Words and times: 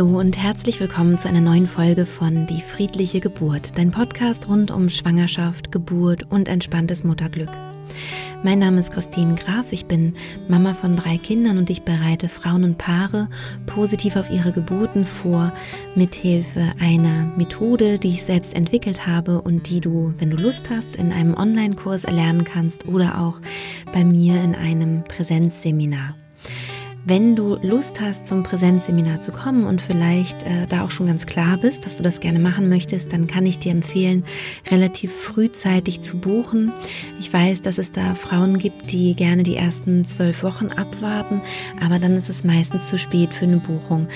Hallo 0.00 0.18
und 0.18 0.38
herzlich 0.38 0.80
willkommen 0.80 1.18
zu 1.18 1.28
einer 1.28 1.42
neuen 1.42 1.66
Folge 1.66 2.06
von 2.06 2.46
Die 2.46 2.62
friedliche 2.62 3.20
Geburt, 3.20 3.76
dein 3.76 3.90
Podcast 3.90 4.48
rund 4.48 4.70
um 4.70 4.88
Schwangerschaft, 4.88 5.72
Geburt 5.72 6.24
und 6.30 6.48
entspanntes 6.48 7.04
Mutterglück. 7.04 7.50
Mein 8.42 8.60
Name 8.60 8.80
ist 8.80 8.94
Christine 8.94 9.34
Graf, 9.34 9.72
ich 9.72 9.84
bin 9.84 10.14
Mama 10.48 10.72
von 10.72 10.96
drei 10.96 11.18
Kindern 11.18 11.58
und 11.58 11.68
ich 11.68 11.82
bereite 11.82 12.30
Frauen 12.30 12.64
und 12.64 12.78
Paare 12.78 13.28
positiv 13.66 14.16
auf 14.16 14.30
ihre 14.30 14.52
Geburten 14.52 15.04
vor, 15.04 15.52
mithilfe 15.94 16.72
einer 16.80 17.30
Methode, 17.36 17.98
die 17.98 18.08
ich 18.08 18.22
selbst 18.22 18.56
entwickelt 18.56 19.06
habe 19.06 19.42
und 19.42 19.68
die 19.68 19.82
du, 19.82 20.14
wenn 20.16 20.30
du 20.30 20.38
Lust 20.38 20.70
hast, 20.70 20.96
in 20.96 21.12
einem 21.12 21.34
Online-Kurs 21.34 22.04
erlernen 22.04 22.44
kannst 22.44 22.88
oder 22.88 23.20
auch 23.20 23.38
bei 23.92 24.02
mir 24.02 24.42
in 24.42 24.54
einem 24.54 25.04
Präsenzseminar. 25.04 26.14
Wenn 27.06 27.34
du 27.34 27.56
Lust 27.62 28.00
hast, 28.00 28.26
zum 28.26 28.42
Präsenzseminar 28.42 29.20
zu 29.20 29.32
kommen 29.32 29.64
und 29.64 29.80
vielleicht 29.80 30.42
äh, 30.42 30.66
da 30.68 30.84
auch 30.84 30.90
schon 30.90 31.06
ganz 31.06 31.24
klar 31.24 31.56
bist, 31.56 31.86
dass 31.86 31.96
du 31.96 32.02
das 32.02 32.20
gerne 32.20 32.38
machen 32.38 32.68
möchtest, 32.68 33.12
dann 33.12 33.26
kann 33.26 33.46
ich 33.46 33.58
dir 33.58 33.72
empfehlen, 33.72 34.24
relativ 34.70 35.12
frühzeitig 35.12 36.02
zu 36.02 36.18
buchen. 36.18 36.70
Ich 37.18 37.32
weiß, 37.32 37.62
dass 37.62 37.78
es 37.78 37.90
da 37.92 38.14
Frauen 38.14 38.58
gibt, 38.58 38.92
die 38.92 39.14
gerne 39.16 39.42
die 39.42 39.56
ersten 39.56 40.04
zwölf 40.04 40.42
Wochen 40.42 40.68
abwarten, 40.68 41.40
aber 41.80 41.98
dann 41.98 42.16
ist 42.16 42.28
es 42.28 42.44
meistens 42.44 42.88
zu 42.88 42.98
spät 42.98 43.32
für 43.32 43.46
eine 43.46 43.58
Buchung 43.58 44.06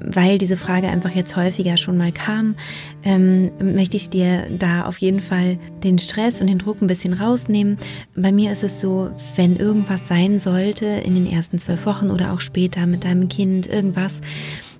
weil 0.00 0.38
diese 0.38 0.56
Frage 0.56 0.88
einfach 0.88 1.10
jetzt 1.10 1.36
häufiger 1.36 1.76
schon 1.76 1.96
mal 1.96 2.12
kam, 2.12 2.54
ähm, 3.02 3.50
möchte 3.60 3.96
ich 3.96 4.10
dir 4.10 4.46
da 4.58 4.84
auf 4.84 4.98
jeden 4.98 5.20
Fall 5.20 5.58
den 5.82 5.98
Stress 5.98 6.40
und 6.40 6.46
den 6.46 6.58
Druck 6.58 6.80
ein 6.80 6.86
bisschen 6.86 7.14
rausnehmen. 7.14 7.78
Bei 8.14 8.32
mir 8.32 8.52
ist 8.52 8.64
es 8.64 8.80
so, 8.80 9.10
wenn 9.36 9.56
irgendwas 9.56 10.08
sein 10.08 10.38
sollte 10.38 10.86
in 10.86 11.14
den 11.14 11.26
ersten 11.26 11.58
zwölf 11.58 11.84
Wochen 11.86 12.10
oder 12.10 12.32
auch 12.32 12.40
später 12.40 12.86
mit 12.86 13.04
deinem 13.04 13.28
Kind 13.28 13.66
irgendwas, 13.66 14.20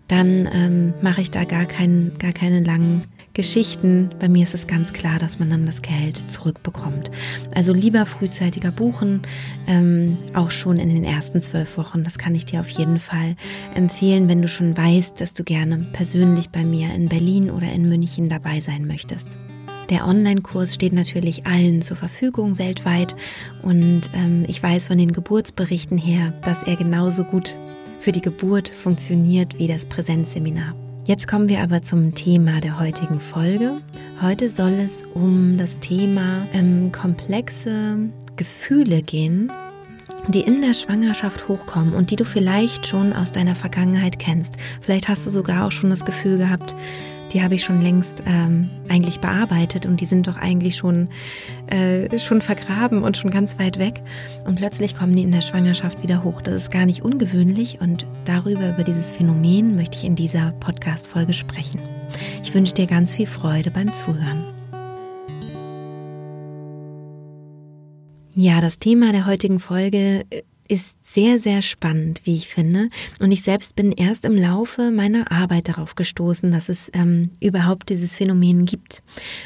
dann 0.09 0.49
ähm, 0.53 0.95
mache 1.01 1.23
ich 1.23 1.31
da 1.31 1.45
gar, 1.45 1.65
kein, 1.65 2.13
gar 2.19 2.33
keine 2.33 2.61
langen 2.63 3.03
Geschichten. 3.35 4.11
Bei 4.19 4.29
mir 4.29 4.43
ist 4.43 4.55
es 4.55 4.67
ganz 4.67 4.93
klar, 4.93 5.19
dass 5.19 5.39
man 5.39 5.51
dann 5.51 5.67
das 5.67 5.83
Geld 5.83 6.31
zurückbekommt. 6.31 7.11
Also 7.55 7.73
lieber 7.73 8.07
frühzeitiger 8.07 8.71
buchen, 8.71 9.23
ähm, 9.67 10.19
auch 10.35 10.51
schon 10.51 10.77
in 10.77 10.89
den 10.89 11.05
ersten 11.05 11.41
zwölf 11.41 11.77
Wochen. 11.77 12.05
Das 12.05 12.19
kann 12.19 12.35
ich 12.35 12.45
dir 12.45 12.61
auf 12.61 12.69
jeden 12.69 12.99
Fall 12.99 13.37
empfehlen, 13.75 14.29
wenn 14.29 14.43
du 14.43 14.49
schon 14.49 14.77
weißt, 14.77 15.21
dass 15.21 15.35
du 15.35 15.45
gerne 15.45 15.87
persönlich 15.93 16.51
bei 16.51 16.65
mir 16.65 16.95
in 16.95 17.09
Berlin 17.09 17.51
oder 17.51 17.73
in 17.73 17.89
München 17.89 18.29
dabei 18.29 18.61
sein 18.61 18.87
möchtest. 18.87 19.39
Der 19.91 20.07
Online-Kurs 20.07 20.75
steht 20.75 20.93
natürlich 20.93 21.47
allen 21.47 21.83
zur 21.83 21.97
Verfügung 21.97 22.59
weltweit 22.59 23.15
und 23.63 24.03
ähm, 24.15 24.45
ich 24.49 24.63
weiß 24.63 24.87
von 24.89 24.97
den 24.97 25.13
Geburtsberichten 25.13 25.99
her, 25.99 26.33
dass 26.45 26.63
er 26.63 26.77
genauso 26.77 27.25
gut 27.25 27.57
für 27.99 28.13
die 28.13 28.23
Geburt 28.23 28.69
funktioniert 28.69 29.59
wie 29.59 29.69
das 29.69 29.87
Präsenzseminar. 29.87 30.75
Jetzt 31.05 31.27
kommen 31.27 31.49
wir 31.49 31.63
aber 31.63 31.83
zum 31.83 32.15
Thema 32.15 32.61
der 32.61 32.79
heutigen 32.79 33.19
Folge. 33.19 33.81
Heute 34.21 34.49
soll 34.51 34.75
es 34.75 35.05
um 35.15 35.57
das 35.57 35.81
Thema 35.81 36.47
ähm, 36.53 36.93
komplexe 36.93 37.99
Gefühle 38.37 39.03
gehen, 39.03 39.51
die 40.29 40.43
in 40.43 40.63
der 40.63 40.75
Schwangerschaft 40.75 41.49
hochkommen 41.49 41.95
und 41.95 42.13
die 42.13 42.17
du 42.17 42.25
vielleicht 42.25 42.87
schon 42.87 43.13
aus 43.13 43.33
deiner 43.33 43.57
Vergangenheit 43.57 44.21
kennst. 44.21 44.59
Vielleicht 44.81 45.09
hast 45.09 45.27
du 45.27 45.31
sogar 45.31 45.67
auch 45.67 45.73
schon 45.73 45.91
das 45.91 46.05
Gefühl 46.05 46.39
gehabt, 46.39 46.73
die 47.33 47.43
habe 47.43 47.55
ich 47.55 47.65
schon 47.65 47.81
längst 47.81 48.23
ähm, 48.27 48.69
eigentlich 48.89 49.21
bearbeitet 49.21 49.87
und 49.87 50.01
die 50.01 50.07
sind 50.07 50.27
doch 50.27 50.37
eigentlich 50.37 50.77
schon, 50.77 51.09
äh, 51.67 52.19
schon 52.19 52.43
vergraben 52.43 53.03
und 53.03 53.17
schon 53.17 53.31
ganz 53.31 53.59
weit 53.59 53.79
weg. 53.79 54.03
Und 54.45 54.57
plötzlich 54.57 54.97
kommen 54.97 55.17
die 55.17 55.23
in 55.23 55.31
der 55.31 55.41
Schwangerschaft 55.41 56.03
wieder 56.03 56.25
hoch. 56.25 56.43
Das 56.43 56.55
ist 56.55 56.71
gar 56.71 56.87
nicht 56.87 57.03
ungewöhnlich 57.03 57.81
und 57.81 58.07
darüber, 58.25 58.71
über 58.71 58.85
dieses 58.85 59.13
Phänomen, 59.13 59.77
möchte 59.77 59.97
ich 59.97 60.05
in 60.05 60.15
dieser 60.15 60.53
Podcast-Folge 60.61 61.33
sprechen. 61.33 61.81
Ich 62.43 62.55
wünsche 62.55 62.75
dir 62.75 62.87
ganz 62.87 63.15
viel 63.15 63.27
Freude 63.27 63.71
beim 63.71 63.89
Zuhören. 63.89 64.45
Ja, 68.35 68.61
das 68.61 68.79
Thema 68.79 69.13
der 69.13 69.27
heutigen 69.27 69.61
Folge 69.61 70.25
äh, 70.31 70.43
ist 70.73 70.97
sehr, 71.03 71.39
sehr 71.39 71.61
spannend, 71.61 72.23
wie 72.25 72.35
ich 72.35 72.49
finde. 72.49 72.89
Und 73.19 73.31
ich 73.31 73.43
selbst 73.43 73.77
bin 73.77 73.93
erst 73.93 74.25
im 74.25 74.35
Laufe 74.35 74.91
meiner 74.91 75.31
Arbeit 75.31 75.69
darauf 75.69 75.97
gestoßen, 75.97 76.51
dass 76.51 76.71
es 76.71 76.91
ähm, 76.95 77.29
überhaupt 77.41 77.91
dieses 77.91 78.17
Phänomen 78.17 78.65
gibt. 78.65 79.03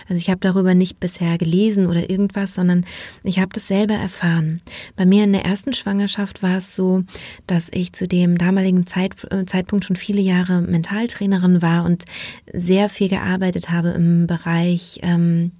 Also 0.08 0.20
ich 0.20 0.30
habe 0.30 0.38
darüber 0.38 0.74
nicht 0.74 1.00
bisher 1.00 1.36
gelesen 1.36 1.88
oder 1.88 2.08
irgendwas, 2.08 2.54
sondern 2.54 2.86
ich 3.24 3.40
habe 3.40 3.48
das 3.52 3.66
selber 3.66 3.94
erfahren. 3.94 4.62
Bei 4.94 5.04
mir 5.04 5.24
in 5.24 5.32
der 5.32 5.44
ersten 5.44 5.74
Schwangerschaft 5.74 6.44
war 6.44 6.58
es 6.58 6.76
so, 6.76 7.02
dass 7.48 7.70
ich 7.72 7.92
zu 7.92 8.06
dem 8.06 8.38
damaligen 8.38 8.86
Zeit, 8.86 9.14
äh, 9.32 9.46
Zeitpunkt 9.46 9.84
schon 9.84 9.96
viele 9.96 10.20
Jahre 10.20 10.62
Mentaltrainerin 10.62 11.60
war 11.60 11.84
und 11.84 12.04
sehr 12.52 12.88
viel 12.88 13.08
gearbeitet 13.08 13.68
habe 13.68 13.88
im 13.88 14.28
Bereich 14.28 15.00
ähm, 15.02 15.50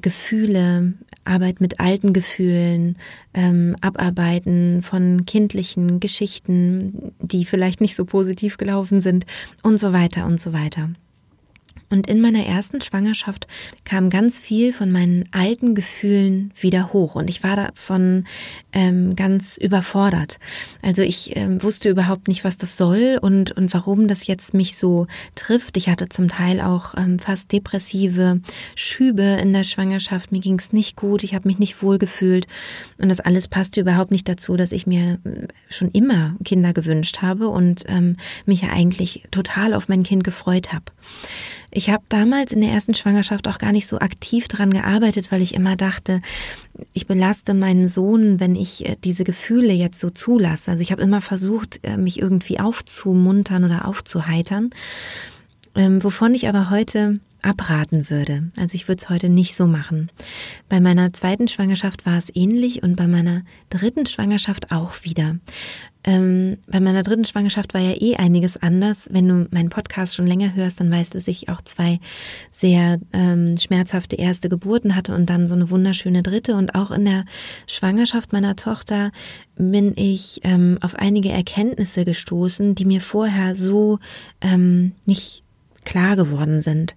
Gefühle, 0.00 0.94
Arbeit 1.24 1.60
mit 1.60 1.80
alten 1.80 2.12
Gefühlen, 2.12 2.96
ähm, 3.34 3.76
Abarbeiten 3.80 4.82
von 4.82 5.26
kindlichen 5.26 6.00
Geschichten, 6.00 7.12
die 7.20 7.44
vielleicht 7.44 7.80
nicht 7.80 7.96
so 7.96 8.04
positiv 8.04 8.56
gelaufen 8.56 9.00
sind 9.00 9.26
und 9.62 9.78
so 9.78 9.92
weiter 9.92 10.26
und 10.26 10.40
so 10.40 10.52
weiter. 10.52 10.90
Und 11.88 12.08
in 12.08 12.20
meiner 12.20 12.44
ersten 12.44 12.80
Schwangerschaft 12.80 13.46
kam 13.84 14.10
ganz 14.10 14.38
viel 14.38 14.72
von 14.72 14.90
meinen 14.90 15.24
alten 15.30 15.74
Gefühlen 15.74 16.52
wieder 16.58 16.92
hoch 16.92 17.14
und 17.14 17.30
ich 17.30 17.44
war 17.44 17.54
davon 17.54 18.26
ähm, 18.76 19.16
ganz 19.16 19.56
überfordert. 19.56 20.38
Also 20.82 21.00
ich 21.00 21.34
ähm, 21.34 21.62
wusste 21.62 21.88
überhaupt 21.88 22.28
nicht, 22.28 22.44
was 22.44 22.58
das 22.58 22.76
soll 22.76 23.18
und, 23.20 23.52
und 23.52 23.72
warum 23.72 24.06
das 24.06 24.26
jetzt 24.26 24.52
mich 24.52 24.76
so 24.76 25.06
trifft. 25.34 25.78
Ich 25.78 25.88
hatte 25.88 26.10
zum 26.10 26.28
Teil 26.28 26.60
auch 26.60 26.94
ähm, 26.94 27.18
fast 27.18 27.50
depressive 27.52 28.42
Schübe 28.74 29.22
in 29.22 29.54
der 29.54 29.64
Schwangerschaft. 29.64 30.30
Mir 30.30 30.40
ging 30.40 30.58
es 30.58 30.74
nicht 30.74 30.94
gut, 30.94 31.24
ich 31.24 31.34
habe 31.34 31.48
mich 31.48 31.58
nicht 31.58 31.82
wohl 31.82 31.96
gefühlt 31.96 32.46
und 32.98 33.08
das 33.08 33.20
alles 33.20 33.48
passte 33.48 33.80
überhaupt 33.80 34.10
nicht 34.10 34.28
dazu, 34.28 34.56
dass 34.56 34.72
ich 34.72 34.86
mir 34.86 35.20
äh, 35.24 35.46
schon 35.70 35.90
immer 35.92 36.36
Kinder 36.44 36.74
gewünscht 36.74 37.22
habe 37.22 37.48
und 37.48 37.84
ähm, 37.88 38.18
mich 38.44 38.60
ja 38.60 38.68
eigentlich 38.68 39.22
total 39.30 39.72
auf 39.72 39.88
mein 39.88 40.02
Kind 40.02 40.22
gefreut 40.22 40.74
habe. 40.74 40.84
Ich 41.70 41.90
habe 41.90 42.04
damals 42.08 42.52
in 42.52 42.60
der 42.60 42.70
ersten 42.70 42.94
Schwangerschaft 42.94 43.48
auch 43.48 43.58
gar 43.58 43.72
nicht 43.72 43.86
so 43.86 43.98
aktiv 43.98 44.48
daran 44.48 44.70
gearbeitet, 44.70 45.32
weil 45.32 45.42
ich 45.42 45.54
immer 45.54 45.76
dachte, 45.76 46.22
ich 46.92 47.06
belaste 47.06 47.54
meinen 47.54 47.88
Sohn, 47.88 48.40
wenn 48.40 48.54
ich 48.54 48.86
äh, 48.86 48.96
diese 49.02 49.24
Gefühle 49.24 49.72
jetzt 49.72 50.00
so 50.00 50.10
zulasse. 50.10 50.70
Also 50.70 50.82
ich 50.82 50.92
habe 50.92 51.02
immer 51.02 51.20
versucht, 51.20 51.80
äh, 51.82 51.96
mich 51.96 52.20
irgendwie 52.20 52.60
aufzumuntern 52.60 53.64
oder 53.64 53.86
aufzuheitern, 53.86 54.70
ähm, 55.74 56.02
wovon 56.02 56.34
ich 56.34 56.48
aber 56.48 56.70
heute 56.70 57.20
abraten 57.42 58.10
würde. 58.10 58.50
Also 58.56 58.74
ich 58.74 58.88
würde 58.88 59.02
es 59.02 59.08
heute 59.08 59.28
nicht 59.28 59.54
so 59.54 59.66
machen. 59.66 60.10
Bei 60.68 60.80
meiner 60.80 61.12
zweiten 61.12 61.48
Schwangerschaft 61.48 62.04
war 62.06 62.18
es 62.18 62.34
ähnlich 62.34 62.82
und 62.82 62.96
bei 62.96 63.06
meiner 63.06 63.42
dritten 63.70 64.06
Schwangerschaft 64.06 64.72
auch 64.72 65.04
wieder. 65.04 65.36
Ähm, 66.06 66.58
bei 66.68 66.78
meiner 66.78 67.02
dritten 67.02 67.24
Schwangerschaft 67.24 67.74
war 67.74 67.80
ja 67.80 68.00
eh 68.00 68.14
einiges 68.14 68.56
anders. 68.56 69.08
Wenn 69.10 69.28
du 69.28 69.48
meinen 69.50 69.70
Podcast 69.70 70.14
schon 70.14 70.26
länger 70.28 70.54
hörst, 70.54 70.78
dann 70.78 70.90
weißt 70.90 71.12
du, 71.12 71.18
dass 71.18 71.26
ich 71.26 71.48
auch 71.48 71.60
zwei 71.62 71.98
sehr 72.52 73.00
ähm, 73.12 73.58
schmerzhafte 73.58 74.14
erste 74.14 74.48
Geburten 74.48 74.94
hatte 74.94 75.14
und 75.14 75.26
dann 75.28 75.48
so 75.48 75.56
eine 75.56 75.68
wunderschöne 75.68 76.22
dritte. 76.22 76.54
Und 76.54 76.76
auch 76.76 76.92
in 76.92 77.04
der 77.04 77.24
Schwangerschaft 77.66 78.32
meiner 78.32 78.54
Tochter 78.54 79.10
bin 79.56 79.94
ich 79.96 80.40
ähm, 80.44 80.78
auf 80.80 80.94
einige 80.94 81.30
Erkenntnisse 81.30 82.04
gestoßen, 82.04 82.76
die 82.76 82.84
mir 82.84 83.00
vorher 83.00 83.56
so 83.56 83.98
ähm, 84.40 84.92
nicht 85.06 85.42
klar 85.86 86.16
geworden 86.16 86.60
sind. 86.60 86.94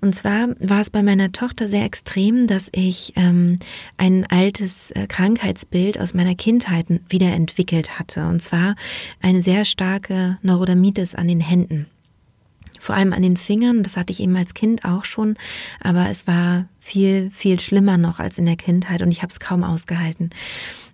Und 0.00 0.14
zwar 0.14 0.48
war 0.60 0.80
es 0.80 0.90
bei 0.90 1.02
meiner 1.02 1.32
Tochter 1.32 1.66
sehr 1.66 1.84
extrem, 1.84 2.46
dass 2.46 2.68
ich 2.72 3.14
ähm, 3.16 3.58
ein 3.96 4.26
altes 4.30 4.92
äh, 4.92 5.06
Krankheitsbild 5.08 5.98
aus 5.98 6.14
meiner 6.14 6.36
Kindheit 6.36 6.86
wiederentwickelt 7.08 7.98
hatte. 7.98 8.26
Und 8.26 8.40
zwar 8.40 8.76
eine 9.20 9.42
sehr 9.42 9.64
starke 9.64 10.38
Neurodermitis 10.42 11.14
an 11.16 11.26
den 11.26 11.40
Händen 11.40 11.86
vor 12.82 12.96
allem 12.96 13.12
an 13.12 13.22
den 13.22 13.36
Fingern. 13.36 13.84
Das 13.84 13.96
hatte 13.96 14.12
ich 14.12 14.18
eben 14.18 14.36
als 14.36 14.54
Kind 14.54 14.84
auch 14.84 15.04
schon, 15.04 15.36
aber 15.80 16.10
es 16.10 16.26
war 16.26 16.66
viel, 16.80 17.30
viel 17.30 17.60
schlimmer 17.60 17.96
noch 17.96 18.18
als 18.18 18.38
in 18.38 18.44
der 18.44 18.56
Kindheit 18.56 19.02
und 19.02 19.12
ich 19.12 19.22
habe 19.22 19.30
es 19.30 19.38
kaum 19.38 19.62
ausgehalten. 19.62 20.30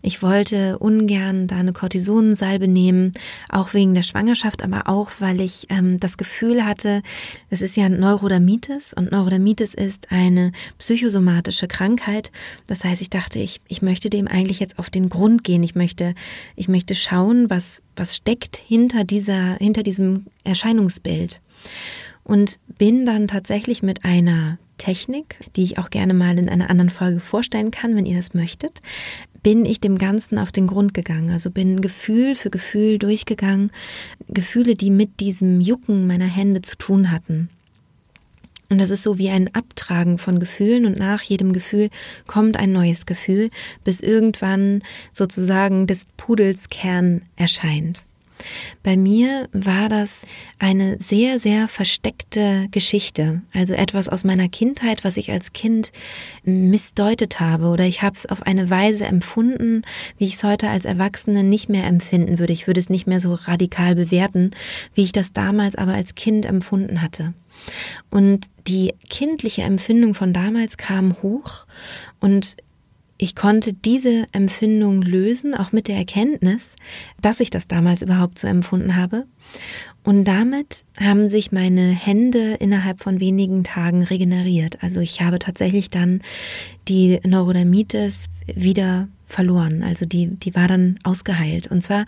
Ich 0.03 0.23
wollte 0.23 0.79
ungern 0.79 1.47
da 1.47 1.57
eine 1.57 1.73
Kortisonsalbe 1.73 2.69
nehmen, 2.69 3.13
auch 3.49 3.73
wegen 3.73 3.95
der 3.95 4.03
Schwangerschaft, 4.03 4.63
aber 4.63 4.87
auch, 4.87 5.11
weil 5.19 5.41
ich 5.41 5.67
ähm, 5.71 5.99
das 5.99 6.19
Gefühl 6.19 6.65
hatte, 6.65 7.03
es 7.49 7.63
ist 7.63 7.77
ja 7.77 7.89
Neurodermitis 7.89 8.93
und 8.93 9.11
Neurodermitis 9.11 9.73
ist 9.73 10.13
eine 10.13 10.53
psychosomatische 10.79 11.69
Krankheit. 11.69 12.31
Das 12.67 12.85
heißt, 12.85 13.01
ich 13.01 13.11
dachte, 13.11 13.39
ich, 13.39 13.61
ich 13.67 13.81
möchte 13.81 14.11
dem 14.11 14.29
eigentlich 14.29 14.61
jetzt 14.61 14.79
auf 14.79 14.91
den 14.91 15.09
Grund 15.09 15.43
gehen. 15.43 15.63
Ich 15.63 15.75
möchte, 15.75 16.15
ich 16.55 16.69
möchte 16.69 16.95
schauen, 16.95 17.49
was, 17.49 17.83
was 17.97 18.15
steckt 18.15 18.57
hinter 18.59 19.05
dieser, 19.05 19.57
hinter 19.57 19.83
diesem 19.83 20.27
Erscheinungsbild. 20.45 21.41
Und 22.25 22.59
bin 22.77 23.07
dann 23.07 23.27
tatsächlich 23.27 23.83
mit 23.83 24.05
einer 24.05 24.59
Technik, 24.77 25.39
die 25.57 25.65
ich 25.65 25.79
auch 25.79 25.91
gerne 25.91 26.15
mal 26.15 26.39
in 26.39 26.49
einer 26.49 26.71
anderen 26.71 26.91
Folge 26.91 27.21
vorstellen 27.21 27.71
kann, 27.71 27.97
wenn 27.97 28.07
ihr 28.07 28.17
das 28.17 28.35
möchtet, 28.35 28.81
bin 29.43 29.65
ich 29.65 29.81
dem 29.81 29.99
Ganzen 29.99 30.39
auf 30.39 30.53
den 30.53 30.67
Grund 30.67 30.95
gegangen. 30.95 31.31
Also 31.31 31.51
bin 31.51 31.81
Gefühl 31.81 32.35
für 32.35 32.51
Gefühl 32.51 32.99
durchgegangen, 32.99 33.71
Gefühle, 34.29 34.75
die 34.75 34.91
mit 34.91 35.21
diesem 35.21 35.61
Jucken 35.61 36.07
meiner 36.07 36.27
Hände 36.27 36.63
zu 36.63 36.77
tun 36.77 37.11
hatten. 37.11 37.49
Und 38.71 38.79
das 38.79 38.91
ist 38.91 39.03
so 39.03 39.17
wie 39.17 39.31
ein 39.31 39.55
Abtragen 39.55 40.19
von 40.19 40.39
Gefühlen 40.41 40.85
und 40.85 40.99
nach 40.99 41.23
jedem 41.23 41.55
Gefühl 41.55 41.89
kommt 42.27 42.59
ein 42.59 42.73
neues 42.73 43.07
Gefühl, 43.07 43.51
bis 43.83 44.01
irgendwann 44.01 44.83
sozusagen 45.13 45.87
des 45.87 46.05
Pudels 46.17 46.69
Kern 46.69 47.23
erscheint. 47.37 48.05
Bei 48.83 48.97
mir 48.97 49.49
war 49.53 49.89
das 49.89 50.27
eine 50.59 50.99
sehr, 51.01 51.39
sehr 51.39 51.69
versteckte 51.69 52.69
Geschichte, 52.71 53.43
also 53.53 53.75
etwas 53.75 54.09
aus 54.09 54.25
meiner 54.25 54.49
Kindheit, 54.49 55.05
was 55.05 55.17
ich 55.17 55.31
als 55.31 55.53
Kind 55.53 55.93
missdeutet 56.45 57.41
habe 57.41 57.67
oder 57.67 57.85
ich 57.85 58.03
habe 58.03 58.17
es 58.17 58.27
auf 58.27 58.43
eine 58.43 58.71
Weise 58.71 59.07
empfunden, 59.07 59.83
wie 60.17 60.27
ich 60.27 60.35
es 60.35 60.45
heute 60.45 60.69
als 60.69 60.85
Erwachsene 60.85 61.43
nicht 61.43 61.69
mehr 61.69 61.87
empfinden 61.87 62.39
würde. 62.39 62.53
Ich 62.53 62.67
würde 62.67 62.81
es 62.81 62.91
nicht 62.91 63.07
mehr 63.07 63.21
so 63.21 63.35
radikal 63.35 63.95
bewerten, 63.95 64.53
wie 64.95 65.05
ich 65.05 65.13
das 65.13 65.33
damals 65.33 65.75
aber 65.75 65.93
als 65.93 66.15
Kind 66.15 66.47
empfunden 66.47 67.03
hatte. 67.03 67.35
Und 68.11 68.47
die 68.67 68.95
kindliche 69.09 69.63
Empfindung 69.63 70.15
von 70.15 70.33
damals 70.33 70.77
kam 70.77 71.21
hoch 71.23 71.67
und 72.21 72.57
ich 73.19 73.35
konnte 73.35 73.73
diese 73.73 74.27
Empfindung 74.31 75.03
lösen, 75.03 75.55
auch 75.55 75.73
mit 75.73 75.89
der 75.89 75.97
Erkenntnis, 75.97 76.77
dass 77.21 77.41
ich 77.41 77.51
das 77.51 77.67
damals 77.67 78.01
überhaupt 78.01 78.39
so 78.39 78.47
empfunden 78.47 78.95
habe. 78.95 79.27
Und 80.05 80.25
damit 80.25 80.85
haben 81.01 81.27
sich 81.27 81.51
meine 81.51 81.91
Hände 81.91 82.55
innerhalb 82.55 83.03
von 83.03 83.19
wenigen 83.19 83.65
Tagen 83.65 84.05
regeneriert. 84.05 84.83
Also 84.83 85.01
ich 85.01 85.21
habe 85.21 85.41
tatsächlich 85.41 85.91
dann 85.91 86.23
die 86.87 87.21
Neurodermitis 87.27 88.27
wieder 88.47 89.09
verloren. 89.27 89.83
Also 89.83 90.07
die, 90.07 90.29
die 90.29 90.55
war 90.55 90.69
dann 90.69 90.99
ausgeheilt. 91.03 91.67
Und 91.67 91.83
zwar 91.83 92.07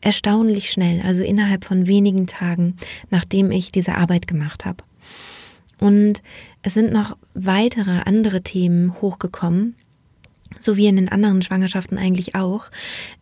erstaunlich 0.00 0.70
schnell, 0.70 1.00
also 1.02 1.22
innerhalb 1.22 1.64
von 1.64 1.86
wenigen 1.86 2.26
Tagen, 2.26 2.76
nachdem 3.10 3.52
ich 3.52 3.70
diese 3.70 3.94
Arbeit 3.94 4.26
gemacht 4.26 4.64
habe. 4.64 4.82
Und 5.78 6.22
es 6.62 6.74
sind 6.74 6.92
noch 6.92 7.16
weitere 7.34 8.02
andere 8.04 8.42
Themen 8.42 9.00
hochgekommen, 9.00 9.76
so 10.58 10.76
wie 10.76 10.86
in 10.86 10.96
den 10.96 11.08
anderen 11.08 11.42
Schwangerschaften 11.42 11.98
eigentlich 11.98 12.34
auch, 12.34 12.70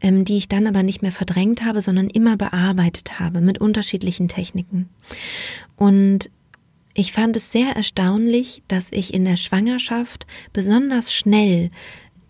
ähm, 0.01 0.25
die 0.25 0.37
ich 0.37 0.49
dann 0.49 0.67
aber 0.67 0.83
nicht 0.83 1.03
mehr 1.03 1.13
verdrängt 1.13 1.65
habe, 1.65 1.83
sondern 1.83 2.09
immer 2.09 2.37
bearbeitet 2.37 3.19
habe 3.19 3.41
mit 3.41 3.59
unterschiedlichen 3.59 4.29
Techniken. 4.29 4.89
Und 5.77 6.31
ich 6.95 7.13
fand 7.13 7.37
es 7.37 7.53
sehr 7.53 7.77
erstaunlich, 7.77 8.63
dass 8.69 8.91
ich 8.91 9.13
in 9.13 9.25
der 9.25 9.37
Schwangerschaft 9.37 10.27
besonders 10.53 11.13
schnell 11.13 11.71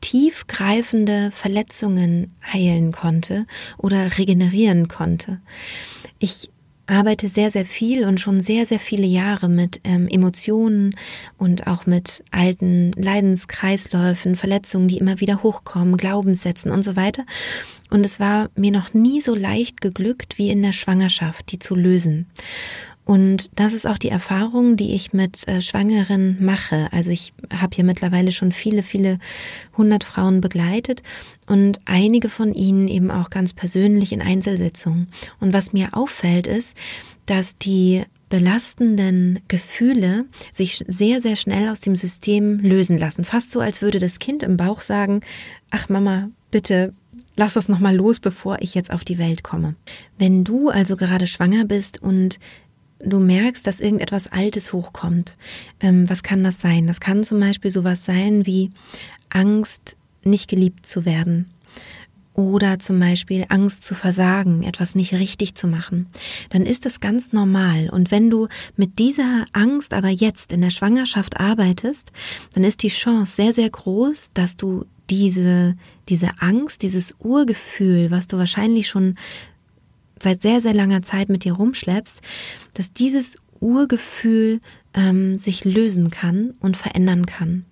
tiefgreifende 0.00 1.30
Verletzungen 1.30 2.34
heilen 2.52 2.92
konnte 2.92 3.46
oder 3.78 4.18
regenerieren 4.18 4.88
konnte. 4.88 5.40
Ich 6.18 6.50
arbeite 6.86 7.28
sehr, 7.28 7.50
sehr 7.50 7.64
viel 7.64 8.04
und 8.04 8.20
schon 8.20 8.40
sehr, 8.40 8.66
sehr 8.66 8.78
viele 8.78 9.06
Jahre 9.06 9.48
mit 9.48 9.80
ähm, 9.84 10.08
Emotionen 10.08 10.96
und 11.38 11.66
auch 11.66 11.86
mit 11.86 12.22
alten 12.30 12.92
Leidenskreisläufen, 12.92 14.36
Verletzungen, 14.36 14.88
die 14.88 14.98
immer 14.98 15.20
wieder 15.20 15.42
hochkommen, 15.42 15.96
Glaubenssätzen 15.96 16.70
und 16.70 16.82
so 16.82 16.96
weiter. 16.96 17.24
Und 17.90 18.04
es 18.04 18.20
war 18.20 18.50
mir 18.56 18.72
noch 18.72 18.94
nie 18.94 19.20
so 19.20 19.34
leicht 19.34 19.80
geglückt, 19.80 20.38
wie 20.38 20.50
in 20.50 20.62
der 20.62 20.72
Schwangerschaft, 20.72 21.52
die 21.52 21.58
zu 21.58 21.74
lösen. 21.74 22.26
Und 23.06 23.50
das 23.54 23.72
ist 23.72 23.86
auch 23.86 23.98
die 23.98 24.08
Erfahrung, 24.08 24.76
die 24.76 24.92
ich 24.92 25.12
mit 25.12 25.46
äh, 25.46 25.62
Schwangeren 25.62 26.44
mache. 26.44 26.88
Also 26.90 27.12
ich 27.12 27.32
habe 27.54 27.74
hier 27.74 27.84
mittlerweile 27.84 28.32
schon 28.32 28.50
viele, 28.50 28.82
viele 28.82 29.20
hundert 29.76 30.02
Frauen 30.02 30.40
begleitet 30.40 31.04
und 31.46 31.78
einige 31.84 32.28
von 32.28 32.52
ihnen 32.52 32.88
eben 32.88 33.12
auch 33.12 33.30
ganz 33.30 33.52
persönlich 33.52 34.12
in 34.12 34.20
Einzelsitzungen. 34.20 35.06
Und 35.38 35.54
was 35.54 35.72
mir 35.72 35.96
auffällt 35.96 36.48
ist, 36.48 36.76
dass 37.26 37.56
die 37.56 38.02
belastenden 38.28 39.38
Gefühle 39.46 40.24
sich 40.52 40.84
sehr, 40.88 41.22
sehr 41.22 41.36
schnell 41.36 41.68
aus 41.68 41.80
dem 41.80 41.94
System 41.94 42.58
lösen 42.58 42.98
lassen. 42.98 43.24
Fast 43.24 43.52
so, 43.52 43.60
als 43.60 43.82
würde 43.82 44.00
das 44.00 44.18
Kind 44.18 44.42
im 44.42 44.56
Bauch 44.56 44.80
sagen, 44.80 45.20
ach 45.70 45.88
Mama, 45.88 46.30
bitte 46.50 46.92
lass 47.36 47.54
das 47.54 47.68
nochmal 47.68 47.94
los, 47.94 48.18
bevor 48.18 48.58
ich 48.62 48.74
jetzt 48.74 48.92
auf 48.92 49.04
die 49.04 49.18
Welt 49.18 49.44
komme. 49.44 49.76
Wenn 50.18 50.42
du 50.42 50.70
also 50.70 50.96
gerade 50.96 51.28
schwanger 51.28 51.66
bist 51.66 52.02
und 52.02 52.40
du 53.00 53.18
merkst, 53.18 53.66
dass 53.66 53.80
irgendetwas 53.80 54.26
Altes 54.28 54.72
hochkommt. 54.72 55.36
Ähm, 55.80 56.08
was 56.08 56.22
kann 56.22 56.42
das 56.42 56.60
sein? 56.60 56.86
Das 56.86 57.00
kann 57.00 57.24
zum 57.24 57.40
Beispiel 57.40 57.70
sowas 57.70 58.04
sein 58.04 58.46
wie 58.46 58.70
Angst, 59.28 59.96
nicht 60.22 60.48
geliebt 60.48 60.86
zu 60.86 61.04
werden. 61.04 61.50
Oder 62.34 62.78
zum 62.78 63.00
Beispiel 63.00 63.46
Angst 63.48 63.82
zu 63.82 63.94
versagen, 63.94 64.62
etwas 64.62 64.94
nicht 64.94 65.14
richtig 65.14 65.54
zu 65.54 65.66
machen. 65.66 66.06
Dann 66.50 66.62
ist 66.62 66.84
das 66.84 67.00
ganz 67.00 67.32
normal. 67.32 67.88
Und 67.88 68.10
wenn 68.10 68.28
du 68.28 68.48
mit 68.76 68.98
dieser 68.98 69.46
Angst 69.52 69.94
aber 69.94 70.10
jetzt 70.10 70.52
in 70.52 70.60
der 70.60 70.68
Schwangerschaft 70.68 71.40
arbeitest, 71.40 72.12
dann 72.52 72.62
ist 72.62 72.82
die 72.82 72.88
Chance 72.88 73.36
sehr, 73.36 73.54
sehr 73.54 73.70
groß, 73.70 74.32
dass 74.34 74.58
du 74.58 74.84
diese, 75.08 75.76
diese 76.10 76.28
Angst, 76.40 76.82
dieses 76.82 77.14
Urgefühl, 77.18 78.10
was 78.10 78.26
du 78.26 78.36
wahrscheinlich 78.36 78.88
schon 78.88 79.14
seit 80.20 80.42
sehr, 80.42 80.60
sehr 80.60 80.74
langer 80.74 81.02
Zeit 81.02 81.28
mit 81.28 81.44
dir 81.44 81.54
rumschleppst, 81.54 82.22
dass 82.74 82.92
dieses 82.92 83.36
Urgefühl 83.60 84.60
ähm, 84.94 85.36
sich 85.36 85.64
lösen 85.64 86.10
kann 86.10 86.54
und 86.60 86.76
verändern 86.76 87.26
kann. 87.26 87.64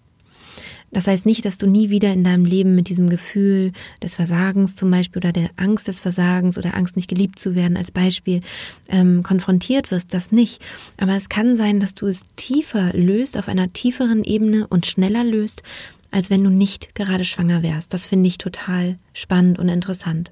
Das 0.95 1.09
heißt 1.09 1.27
nicht, 1.27 1.45
dass 1.45 1.59
du 1.59 1.67
nie 1.67 1.91
wieder 1.91 2.13
in 2.13 2.23
deinem 2.23 2.45
Leben 2.45 2.77
mit 2.77 2.89
diesem 2.89 3.11
Gefühl 3.11 3.73
des 4.01 4.15
Versagens 4.15 4.77
zum 4.77 4.93
Beispiel 4.93 5.19
oder 5.19 5.33
der 5.33 5.51
Angst 5.57 5.89
des 5.89 5.99
Versagens 5.99 6.57
oder 6.57 6.77
Angst 6.77 6.95
nicht 6.95 7.09
geliebt 7.09 7.41
zu 7.41 7.57
werden 7.57 7.77
als 7.77 7.91
Beispiel 7.91 8.43
ähm, 8.89 9.25
konfrontiert 9.25 9.91
wirst, 9.91 10.15
das 10.15 10.31
nicht. 10.31 10.63
Aber 10.97 11.17
es 11.17 11.29
kann 11.29 11.57
sein, 11.57 11.81
dass 11.81 11.97
du 11.97 12.07
es 12.07 12.23
tiefer 12.37 12.93
löst, 12.93 13.37
auf 13.37 13.49
einer 13.49 13.73
tieferen 13.73 14.23
Ebene 14.23 14.69
und 14.69 14.87
schneller 14.87 15.25
löst, 15.25 15.65
als 16.13 16.31
wenn 16.31 16.45
du 16.45 16.51
nicht 16.51 16.95
gerade 16.95 17.25
schwanger 17.25 17.65
wärst. 17.65 17.93
Das 17.93 18.07
finde 18.07 18.29
ich 18.29 18.39
total 18.39 18.97
spannend 19.15 19.59
und 19.59 19.69
interessant. 19.69 20.31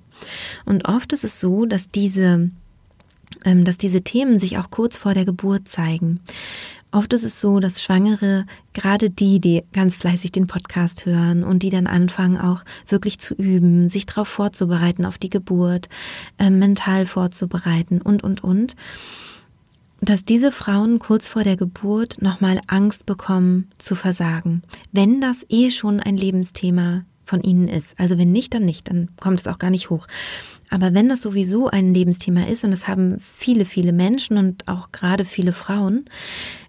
Und 0.65 0.89
oft 0.89 1.13
ist 1.13 1.25
es 1.25 1.41
so, 1.41 1.67
dass 1.67 1.91
diese, 1.91 2.51
ähm, 3.45 3.65
dass 3.65 3.79
diese 3.79 4.03
Themen 4.03 4.39
sich 4.39 4.59
auch 4.59 4.71
kurz 4.71 4.97
vor 4.99 5.15
der 5.15 5.25
Geburt 5.25 5.69
zeigen. 5.69 6.21
Oft 6.95 7.15
ist 7.15 7.25
es 7.25 7.41
so, 7.41 7.59
dass 7.59 7.83
Schwangere, 7.83 8.45
gerade 8.75 9.09
die, 9.09 9.41
die 9.41 9.63
ganz 9.73 9.97
fleißig 9.97 10.31
den 10.31 10.47
Podcast 10.47 11.07
hören 11.07 11.43
und 11.43 11.63
die 11.63 11.71
dann 11.71 11.87
anfangen 11.87 12.37
auch 12.37 12.65
wirklich 12.87 13.19
zu 13.19 13.35
üben, 13.35 13.89
sich 13.89 14.05
darauf 14.05 14.29
vorzubereiten, 14.29 15.07
auf 15.07 15.17
die 15.17 15.31
Geburt, 15.31 15.89
äh, 16.39 16.51
mental 16.51 17.07
vorzubereiten 17.07 18.03
und, 18.03 18.23
und, 18.23 18.45
und, 18.45 18.77
dass 20.03 20.27
diese 20.27 20.53
Frauen 20.53 20.99
kurz 20.99 21.29
vor 21.29 21.45
der 21.45 21.57
Geburt 21.57 22.21
nochmal 22.21 22.61
Angst 22.67 23.07
bekommen 23.07 23.71
zu 23.79 23.95
versagen, 23.95 24.63
wenn 24.91 25.23
das 25.23 25.47
eh 25.49 25.71
schon 25.71 25.99
ein 25.99 26.19
Lebensthema 26.19 27.05
von 27.33 27.41
ihnen 27.41 27.67
ist. 27.67 27.99
Also 27.99 28.19
wenn 28.19 28.31
nicht, 28.31 28.53
dann 28.53 28.67
nicht, 28.67 28.91
dann 28.91 29.09
kommt 29.19 29.41
es 29.41 29.49
auch 29.49 29.59
gar 29.59 29.71
nicht 29.71 29.89
hoch. 29.89 30.07
Aber 30.69 30.93
wenn 30.93 31.09
das 31.09 31.23
sowieso 31.23 31.69
ein 31.69 31.95
Lebensthema 31.95 32.45
ist, 32.47 32.63
und 32.63 32.73
das 32.73 32.89
haben 32.89 33.19
viele, 33.21 33.65
viele 33.65 33.95
Menschen 33.95 34.37
und 34.37 34.69
auch 34.69 34.93
gerade 34.93 35.25
viele 35.25 35.55
Frauen, 35.55 36.05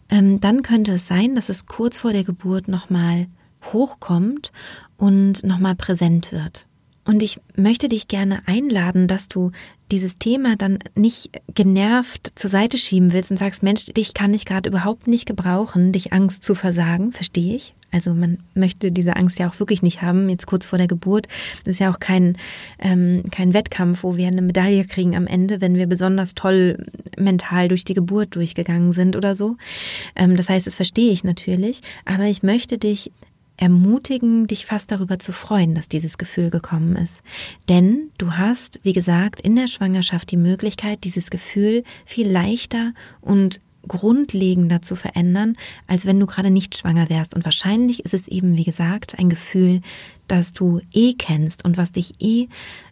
ähm, 0.09 0.39
dann 0.39 0.61
könnte 0.61 0.93
es 0.93 1.05
sein, 1.05 1.35
dass 1.35 1.49
es 1.49 1.65
kurz 1.65 1.97
vor 1.97 2.13
der 2.13 2.23
Geburt 2.23 2.69
nochmal 2.69 3.27
hochkommt 3.73 4.53
und 4.95 5.43
nochmal 5.43 5.75
präsent 5.75 6.31
wird. 6.31 6.65
Und 7.03 7.21
ich 7.21 7.41
möchte 7.57 7.89
dich 7.89 8.07
gerne 8.07 8.39
einladen, 8.45 9.09
dass 9.09 9.27
du 9.27 9.51
dieses 9.93 10.17
Thema 10.17 10.55
dann 10.55 10.79
nicht 10.95 11.29
genervt 11.53 12.31
zur 12.33 12.49
Seite 12.49 12.79
schieben 12.79 13.13
willst 13.13 13.29
und 13.29 13.37
sagst, 13.37 13.61
Mensch, 13.61 13.85
dich 13.85 14.15
kann 14.15 14.33
ich 14.33 14.45
gerade 14.45 14.67
überhaupt 14.67 15.05
nicht 15.05 15.27
gebrauchen, 15.27 15.91
dich 15.91 16.11
Angst 16.11 16.43
zu 16.43 16.55
versagen, 16.55 17.11
verstehe 17.11 17.55
ich. 17.55 17.75
Also 17.91 18.15
man 18.15 18.39
möchte 18.55 18.91
diese 18.91 19.15
Angst 19.15 19.37
ja 19.37 19.47
auch 19.47 19.59
wirklich 19.59 19.83
nicht 19.83 20.01
haben, 20.01 20.27
jetzt 20.29 20.47
kurz 20.47 20.65
vor 20.65 20.79
der 20.79 20.87
Geburt. 20.87 21.27
Das 21.63 21.75
ist 21.75 21.79
ja 21.79 21.91
auch 21.91 21.99
kein, 21.99 22.37
ähm, 22.79 23.21
kein 23.31 23.53
Wettkampf, 23.53 24.01
wo 24.01 24.17
wir 24.17 24.25
eine 24.25 24.41
Medaille 24.41 24.83
kriegen 24.85 25.15
am 25.15 25.27
Ende, 25.27 25.61
wenn 25.61 25.75
wir 25.75 25.85
besonders 25.85 26.33
toll 26.33 26.83
mental 27.15 27.67
durch 27.67 27.85
die 27.85 27.93
Geburt 27.93 28.35
durchgegangen 28.35 28.93
sind 28.93 29.15
oder 29.15 29.35
so. 29.35 29.57
Ähm, 30.15 30.35
das 30.35 30.49
heißt, 30.49 30.65
das 30.65 30.75
verstehe 30.75 31.11
ich 31.11 31.23
natürlich, 31.23 31.81
aber 32.05 32.23
ich 32.23 32.41
möchte 32.41 32.79
dich 32.79 33.11
ermutigen, 33.57 34.47
dich 34.47 34.65
fast 34.65 34.91
darüber 34.91 35.19
zu 35.19 35.31
freuen, 35.31 35.75
dass 35.75 35.87
dieses 35.87 36.17
Gefühl 36.17 36.49
gekommen 36.49 36.95
ist. 36.95 37.23
Denn 37.69 38.09
du 38.17 38.33
hast, 38.33 38.79
wie 38.83 38.93
gesagt, 38.93 39.41
in 39.41 39.55
der 39.55 39.67
Schwangerschaft 39.67 40.31
die 40.31 40.37
Möglichkeit, 40.37 41.03
dieses 41.03 41.29
Gefühl 41.29 41.83
viel 42.05 42.29
leichter 42.29 42.93
und 43.21 43.59
grundlegender 43.87 44.81
zu 44.81 44.95
verändern, 44.95 45.55
als 45.87 46.05
wenn 46.05 46.19
du 46.19 46.25
gerade 46.25 46.51
nicht 46.51 46.77
schwanger 46.77 47.09
wärst. 47.09 47.35
Und 47.35 47.45
wahrscheinlich 47.45 48.05
ist 48.05 48.13
es 48.13 48.27
eben, 48.27 48.57
wie 48.57 48.63
gesagt, 48.63 49.19
ein 49.19 49.29
Gefühl, 49.29 49.81
das 50.27 50.53
du 50.53 50.79
eh 50.93 51.13
kennst 51.13 51.65
und 51.65 51.77
was 51.77 51.91
dich 51.91 52.13
eh 52.19 52.47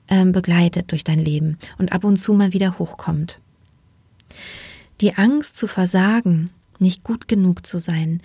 äh, 0.08 0.26
begleitet 0.26 0.92
durch 0.92 1.04
dein 1.04 1.20
Leben 1.20 1.58
und 1.78 1.94
ab 1.94 2.04
und 2.04 2.18
zu 2.18 2.34
mal 2.34 2.54
wieder 2.54 2.78
hochkommt. 2.78 3.40
Die 5.00 5.16
Angst 5.16 5.58
zu 5.58 5.68
versagen, 5.68 6.50
nicht 6.78 7.04
gut 7.04 7.28
genug 7.28 7.66
zu 7.66 7.80
sein, 7.80 8.22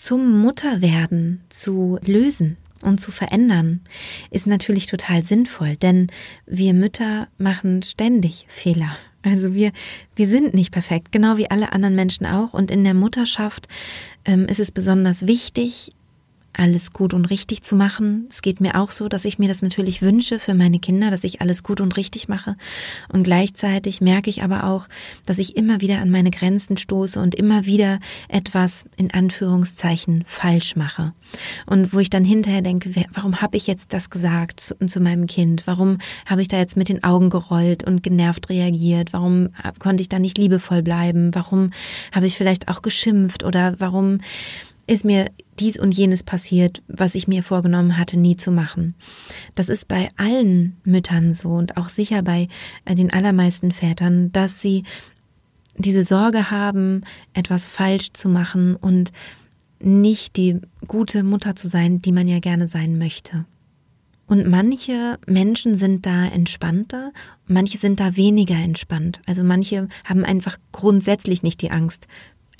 zum 0.00 0.40
Mutterwerden 0.40 1.42
zu 1.50 1.98
lösen 2.02 2.56
und 2.82 3.00
zu 3.00 3.10
verändern, 3.10 3.82
ist 4.30 4.46
natürlich 4.46 4.86
total 4.86 5.22
sinnvoll, 5.22 5.76
denn 5.76 6.06
wir 6.46 6.72
Mütter 6.72 7.28
machen 7.36 7.82
ständig 7.82 8.46
Fehler. 8.48 8.96
Also 9.22 9.52
wir, 9.52 9.72
wir 10.16 10.26
sind 10.26 10.54
nicht 10.54 10.72
perfekt, 10.72 11.12
genau 11.12 11.36
wie 11.36 11.50
alle 11.50 11.72
anderen 11.72 11.94
Menschen 11.94 12.24
auch. 12.24 12.54
Und 12.54 12.70
in 12.70 12.84
der 12.84 12.94
Mutterschaft 12.94 13.68
ähm, 14.24 14.46
ist 14.46 14.60
es 14.60 14.70
besonders 14.70 15.26
wichtig, 15.26 15.92
alles 16.52 16.92
gut 16.92 17.14
und 17.14 17.30
richtig 17.30 17.62
zu 17.62 17.76
machen. 17.76 18.26
Es 18.30 18.42
geht 18.42 18.60
mir 18.60 18.74
auch 18.80 18.90
so, 18.90 19.08
dass 19.08 19.24
ich 19.24 19.38
mir 19.38 19.48
das 19.48 19.62
natürlich 19.62 20.02
wünsche 20.02 20.38
für 20.38 20.54
meine 20.54 20.80
Kinder, 20.80 21.10
dass 21.10 21.24
ich 21.24 21.40
alles 21.40 21.62
gut 21.62 21.80
und 21.80 21.96
richtig 21.96 22.28
mache. 22.28 22.56
Und 23.08 23.22
gleichzeitig 23.22 24.00
merke 24.00 24.30
ich 24.30 24.42
aber 24.42 24.64
auch, 24.64 24.88
dass 25.26 25.38
ich 25.38 25.56
immer 25.56 25.80
wieder 25.80 26.00
an 26.00 26.10
meine 26.10 26.30
Grenzen 26.30 26.76
stoße 26.76 27.20
und 27.20 27.34
immer 27.34 27.66
wieder 27.66 28.00
etwas 28.28 28.84
in 28.96 29.12
Anführungszeichen 29.12 30.24
falsch 30.26 30.76
mache. 30.76 31.12
Und 31.66 31.92
wo 31.94 32.00
ich 32.00 32.10
dann 32.10 32.24
hinterher 32.24 32.62
denke, 32.62 32.90
warum 33.12 33.40
habe 33.40 33.56
ich 33.56 33.66
jetzt 33.66 33.92
das 33.92 34.10
gesagt 34.10 34.60
zu, 34.60 34.74
zu 34.86 35.00
meinem 35.00 35.26
Kind? 35.26 35.66
Warum 35.66 35.98
habe 36.26 36.42
ich 36.42 36.48
da 36.48 36.58
jetzt 36.58 36.76
mit 36.76 36.88
den 36.88 37.04
Augen 37.04 37.30
gerollt 37.30 37.84
und 37.84 38.02
genervt 38.02 38.48
reagiert? 38.48 39.12
Warum 39.12 39.50
konnte 39.78 40.02
ich 40.02 40.08
da 40.08 40.18
nicht 40.18 40.36
liebevoll 40.36 40.82
bleiben? 40.82 41.34
Warum 41.34 41.70
habe 42.12 42.26
ich 42.26 42.36
vielleicht 42.36 42.68
auch 42.68 42.82
geschimpft 42.82 43.44
oder 43.44 43.76
warum 43.78 44.18
ist 44.86 45.04
mir 45.04 45.26
dies 45.60 45.78
und 45.78 45.96
jenes 45.96 46.22
passiert, 46.22 46.82
was 46.88 47.14
ich 47.14 47.28
mir 47.28 47.42
vorgenommen 47.42 47.98
hatte, 47.98 48.18
nie 48.18 48.36
zu 48.36 48.50
machen. 48.50 48.94
Das 49.54 49.68
ist 49.68 49.86
bei 49.88 50.08
allen 50.16 50.76
Müttern 50.84 51.34
so 51.34 51.50
und 51.50 51.76
auch 51.76 51.88
sicher 51.88 52.22
bei 52.22 52.48
äh, 52.84 52.94
den 52.94 53.12
allermeisten 53.12 53.70
Vätern, 53.70 54.32
dass 54.32 54.60
sie 54.60 54.84
diese 55.76 56.02
Sorge 56.02 56.50
haben, 56.50 57.02
etwas 57.34 57.66
falsch 57.66 58.12
zu 58.12 58.28
machen 58.28 58.76
und 58.76 59.12
nicht 59.78 60.36
die 60.36 60.60
gute 60.86 61.22
Mutter 61.22 61.54
zu 61.56 61.68
sein, 61.68 62.02
die 62.02 62.12
man 62.12 62.28
ja 62.28 62.38
gerne 62.38 62.68
sein 62.68 62.98
möchte. 62.98 63.46
Und 64.26 64.46
manche 64.46 65.18
Menschen 65.26 65.74
sind 65.74 66.06
da 66.06 66.26
entspannter, 66.26 67.12
manche 67.46 67.78
sind 67.78 67.98
da 67.98 68.14
weniger 68.14 68.54
entspannt. 68.54 69.20
Also 69.26 69.42
manche 69.42 69.88
haben 70.04 70.24
einfach 70.24 70.56
grundsätzlich 70.70 71.42
nicht 71.42 71.60
die 71.62 71.72
Angst, 71.72 72.06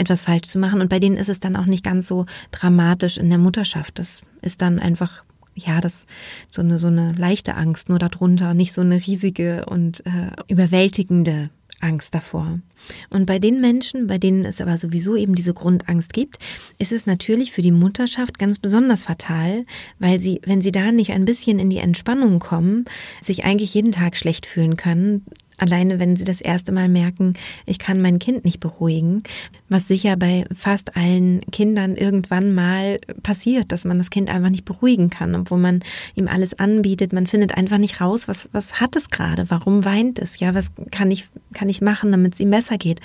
etwas 0.01 0.23
falsch 0.23 0.49
zu 0.49 0.59
machen. 0.59 0.81
Und 0.81 0.89
bei 0.89 0.99
denen 0.99 1.17
ist 1.17 1.29
es 1.29 1.41
dann 1.41 1.57
auch 1.57 1.67
nicht 1.67 1.85
ganz 1.85 2.07
so 2.07 2.27
dramatisch 2.51 3.19
in 3.19 3.29
der 3.29 3.39
Mutterschaft. 3.39 3.99
Das 3.99 4.23
ist 4.43 4.63
dann 4.63 4.79
einfach 4.79 5.25
ja, 5.55 5.81
das 5.81 6.07
so 6.49 6.63
eine 6.63 6.79
so 6.79 6.87
eine 6.87 7.13
leichte 7.13 7.55
Angst 7.55 7.89
nur 7.89 7.99
darunter, 7.99 8.55
nicht 8.55 8.73
so 8.73 8.81
eine 8.81 8.97
riesige 8.97 9.67
und 9.67 10.05
äh, 10.07 10.31
überwältigende 10.49 11.51
Angst 11.81 12.15
davor. 12.15 12.61
Und 13.09 13.27
bei 13.27 13.39
den 13.39 13.61
Menschen, 13.61 14.07
bei 14.07 14.19
denen 14.19 14.45
es 14.45 14.61
aber 14.61 14.77
sowieso 14.77 15.17
eben 15.17 15.35
diese 15.35 15.55
Grundangst 15.55 16.13
gibt, 16.13 16.39
ist 16.79 16.93
es 16.93 17.07
natürlich 17.07 17.53
für 17.53 17.63
die 17.63 17.73
Mutterschaft 17.73 18.39
ganz 18.39 18.59
besonders 18.59 19.05
fatal, 19.05 19.65
weil 19.99 20.19
sie, 20.19 20.41
wenn 20.45 20.61
sie 20.61 20.73
da 20.73 20.93
nicht 20.93 21.13
ein 21.13 21.25
bisschen 21.25 21.59
in 21.59 21.71
die 21.71 21.79
Entspannung 21.79 22.39
kommen, 22.39 22.85
sich 23.23 23.45
eigentlich 23.45 23.75
jeden 23.75 23.93
Tag 23.93 24.17
schlecht 24.17 24.47
fühlen 24.47 24.77
können, 24.77 25.25
Alleine 25.61 25.99
wenn 25.99 26.17
sie 26.17 26.25
das 26.25 26.41
erste 26.41 26.73
Mal 26.73 26.89
merken, 26.89 27.35
ich 27.67 27.79
kann 27.79 28.01
mein 28.01 28.19
Kind 28.19 28.47
nicht 28.47 28.61
beruhigen, 28.61 29.23
was 29.69 29.87
sicher 29.87 30.17
bei 30.17 30.47
fast 30.57 30.97
allen 30.97 31.43
Kindern 31.53 31.97
irgendwann 31.97 32.55
mal 32.55 32.99
passiert, 33.23 33.71
dass 33.71 33.85
man 33.85 33.99
das 33.99 34.09
Kind 34.09 34.31
einfach 34.31 34.49
nicht 34.49 34.65
beruhigen 34.65 35.11
kann, 35.11 35.35
obwohl 35.35 35.59
man 35.59 35.81
ihm 36.15 36.29
alles 36.29 36.59
anbietet. 36.59 37.13
Man 37.13 37.27
findet 37.27 37.57
einfach 37.57 37.77
nicht 37.77 38.01
raus, 38.01 38.27
was, 38.27 38.49
was 38.53 38.81
hat 38.81 38.97
es 38.97 39.11
gerade? 39.11 39.51
Warum 39.51 39.85
weint 39.85 40.19
es? 40.19 40.41
Ja, 40.41 40.55
was 40.55 40.71
kann 40.91 41.11
ich, 41.11 41.27
kann 41.53 41.69
ich 41.69 41.83
machen, 41.83 42.11
damit 42.11 42.35
es 42.35 42.41
ihm 42.41 42.51
besser 42.51 42.79
geht? 42.79 43.01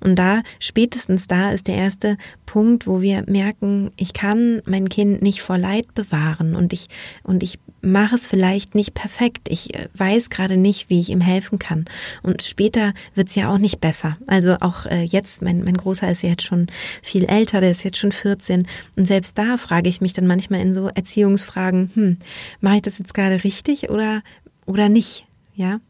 Und 0.00 0.18
da, 0.18 0.42
spätestens 0.60 1.26
da 1.26 1.50
ist 1.50 1.68
der 1.68 1.76
erste 1.76 2.18
Punkt, 2.46 2.86
wo 2.86 3.00
wir 3.00 3.24
merken, 3.26 3.90
ich 3.96 4.12
kann 4.12 4.62
mein 4.66 4.88
Kind 4.90 5.22
nicht 5.22 5.40
vor 5.40 5.56
Leid 5.56 5.94
bewahren 5.94 6.54
und 6.54 6.72
ich, 6.72 6.88
und 7.22 7.42
ich 7.42 7.58
mache 7.80 8.14
es 8.14 8.26
vielleicht 8.26 8.74
nicht 8.74 8.94
perfekt. 8.94 9.48
Ich 9.48 9.74
äh, 9.74 9.88
weiß 9.94 10.30
gerade 10.30 10.56
nicht, 10.56 10.90
wie 10.90 11.00
ich 11.00 11.10
ihm 11.10 11.20
helfen 11.20 11.58
kann. 11.58 11.84
Und 12.22 12.42
später 12.42 12.94
wird 13.14 13.28
es 13.28 13.34
ja 13.34 13.52
auch 13.52 13.58
nicht 13.58 13.80
besser. 13.80 14.16
Also 14.26 14.56
auch 14.60 14.86
äh, 14.86 15.02
jetzt, 15.02 15.42
mein, 15.42 15.64
mein 15.64 15.76
Großer 15.76 16.10
ist 16.10 16.22
ja 16.22 16.30
jetzt 16.30 16.42
schon 16.44 16.66
viel 17.02 17.24
älter, 17.24 17.60
der 17.60 17.70
ist 17.70 17.84
jetzt 17.84 17.98
schon 17.98 18.12
14. 18.12 18.66
Und 18.96 19.06
selbst 19.06 19.38
da 19.38 19.58
frage 19.58 19.88
ich 19.88 20.00
mich 20.00 20.12
dann 20.12 20.26
manchmal 20.26 20.60
in 20.60 20.72
so 20.72 20.88
Erziehungsfragen, 20.88 21.90
hm, 21.94 22.16
mache 22.60 22.76
ich 22.76 22.82
das 22.82 22.98
jetzt 22.98 23.14
gerade 23.14 23.42
richtig 23.44 23.90
oder, 23.90 24.22
oder 24.66 24.88
nicht? 24.88 25.26
Ja. 25.54 25.80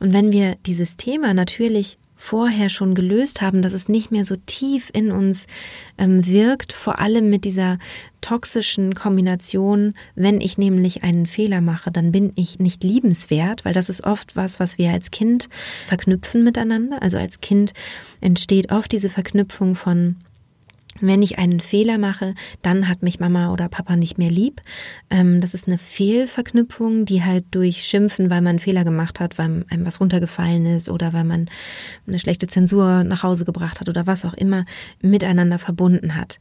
Und 0.00 0.12
wenn 0.14 0.32
wir 0.32 0.56
dieses 0.64 0.96
Thema 0.96 1.34
natürlich 1.34 1.98
vorher 2.20 2.68
schon 2.68 2.96
gelöst 2.96 3.40
haben, 3.40 3.62
dass 3.62 3.72
es 3.72 3.88
nicht 3.88 4.10
mehr 4.10 4.24
so 4.24 4.36
tief 4.44 4.90
in 4.92 5.12
uns 5.12 5.46
ähm, 5.96 6.26
wirkt, 6.26 6.72
vor 6.72 6.98
allem 6.98 7.30
mit 7.30 7.44
dieser 7.44 7.78
toxischen 8.20 8.94
Kombination, 8.94 9.94
wenn 10.16 10.40
ich 10.40 10.58
nämlich 10.58 11.04
einen 11.04 11.26
Fehler 11.26 11.60
mache, 11.60 11.92
dann 11.92 12.10
bin 12.10 12.32
ich 12.34 12.58
nicht 12.58 12.82
liebenswert, 12.82 13.64
weil 13.64 13.72
das 13.72 13.88
ist 13.88 14.04
oft 14.04 14.34
was, 14.34 14.58
was 14.58 14.78
wir 14.78 14.90
als 14.90 15.12
Kind 15.12 15.48
verknüpfen 15.86 16.42
miteinander. 16.42 17.00
Also 17.00 17.18
als 17.18 17.40
Kind 17.40 17.72
entsteht 18.20 18.72
oft 18.72 18.90
diese 18.90 19.08
Verknüpfung 19.08 19.76
von 19.76 20.16
wenn 21.00 21.22
ich 21.22 21.38
einen 21.38 21.60
Fehler 21.60 21.98
mache, 21.98 22.34
dann 22.62 22.88
hat 22.88 23.02
mich 23.02 23.20
Mama 23.20 23.52
oder 23.52 23.68
Papa 23.68 23.96
nicht 23.96 24.18
mehr 24.18 24.30
lieb. 24.30 24.60
Ähm, 25.10 25.40
das 25.40 25.54
ist 25.54 25.66
eine 25.66 25.78
Fehlverknüpfung, 25.78 27.04
die 27.04 27.24
halt 27.24 27.44
durch 27.50 27.84
Schimpfen, 27.84 28.30
weil 28.30 28.40
man 28.40 28.50
einen 28.50 28.58
Fehler 28.58 28.84
gemacht 28.84 29.20
hat, 29.20 29.38
weil 29.38 29.64
einem 29.68 29.86
was 29.86 30.00
runtergefallen 30.00 30.66
ist 30.66 30.88
oder 30.88 31.12
weil 31.12 31.24
man 31.24 31.46
eine 32.06 32.18
schlechte 32.18 32.46
Zensur 32.46 33.04
nach 33.04 33.22
Hause 33.22 33.44
gebracht 33.44 33.80
hat 33.80 33.88
oder 33.88 34.06
was 34.06 34.24
auch 34.24 34.34
immer, 34.34 34.64
miteinander 35.00 35.58
verbunden 35.58 36.14
hat. 36.14 36.38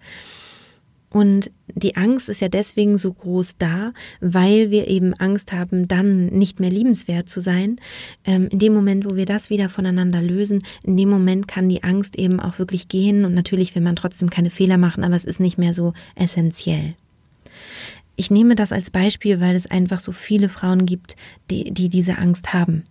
Und 1.09 1.51
die 1.73 1.95
Angst 1.95 2.27
ist 2.27 2.41
ja 2.41 2.49
deswegen 2.49 2.97
so 2.97 3.13
groß 3.13 3.57
da, 3.57 3.93
weil 4.19 4.71
wir 4.71 4.87
eben 4.87 5.13
Angst 5.13 5.53
haben, 5.53 5.87
dann 5.87 6.27
nicht 6.27 6.59
mehr 6.59 6.69
liebenswert 6.69 7.29
zu 7.29 7.39
sein. 7.39 7.77
Ähm, 8.25 8.49
in 8.51 8.59
dem 8.59 8.73
Moment, 8.73 9.05
wo 9.05 9.15
wir 9.15 9.25
das 9.25 9.49
wieder 9.49 9.69
voneinander 9.69 10.21
lösen, 10.21 10.63
in 10.83 10.97
dem 10.97 11.09
Moment 11.09 11.47
kann 11.47 11.69
die 11.69 11.83
Angst 11.83 12.17
eben 12.17 12.39
auch 12.39 12.59
wirklich 12.59 12.87
gehen. 12.87 13.25
Und 13.25 13.33
natürlich 13.33 13.73
will 13.73 13.81
man 13.81 13.95
trotzdem 13.95 14.29
keine 14.29 14.49
Fehler 14.49 14.77
machen, 14.77 15.03
aber 15.03 15.15
es 15.15 15.25
ist 15.25 15.39
nicht 15.39 15.57
mehr 15.57 15.73
so 15.73 15.93
essentiell. 16.15 16.95
Ich 18.19 18.31
nehme 18.31 18.55
das 18.55 18.71
als 18.71 18.89
Beispiel, 18.89 19.39
weil 19.39 19.55
es 19.55 19.69
einfach 19.69 19.99
so 19.99 20.11
viele 20.11 20.49
Frauen 20.49 20.87
gibt, 20.87 21.15
die, 21.51 21.71
die 21.71 21.87
diese 21.87 22.17
Angst 22.17 22.51
haben. 22.51 22.83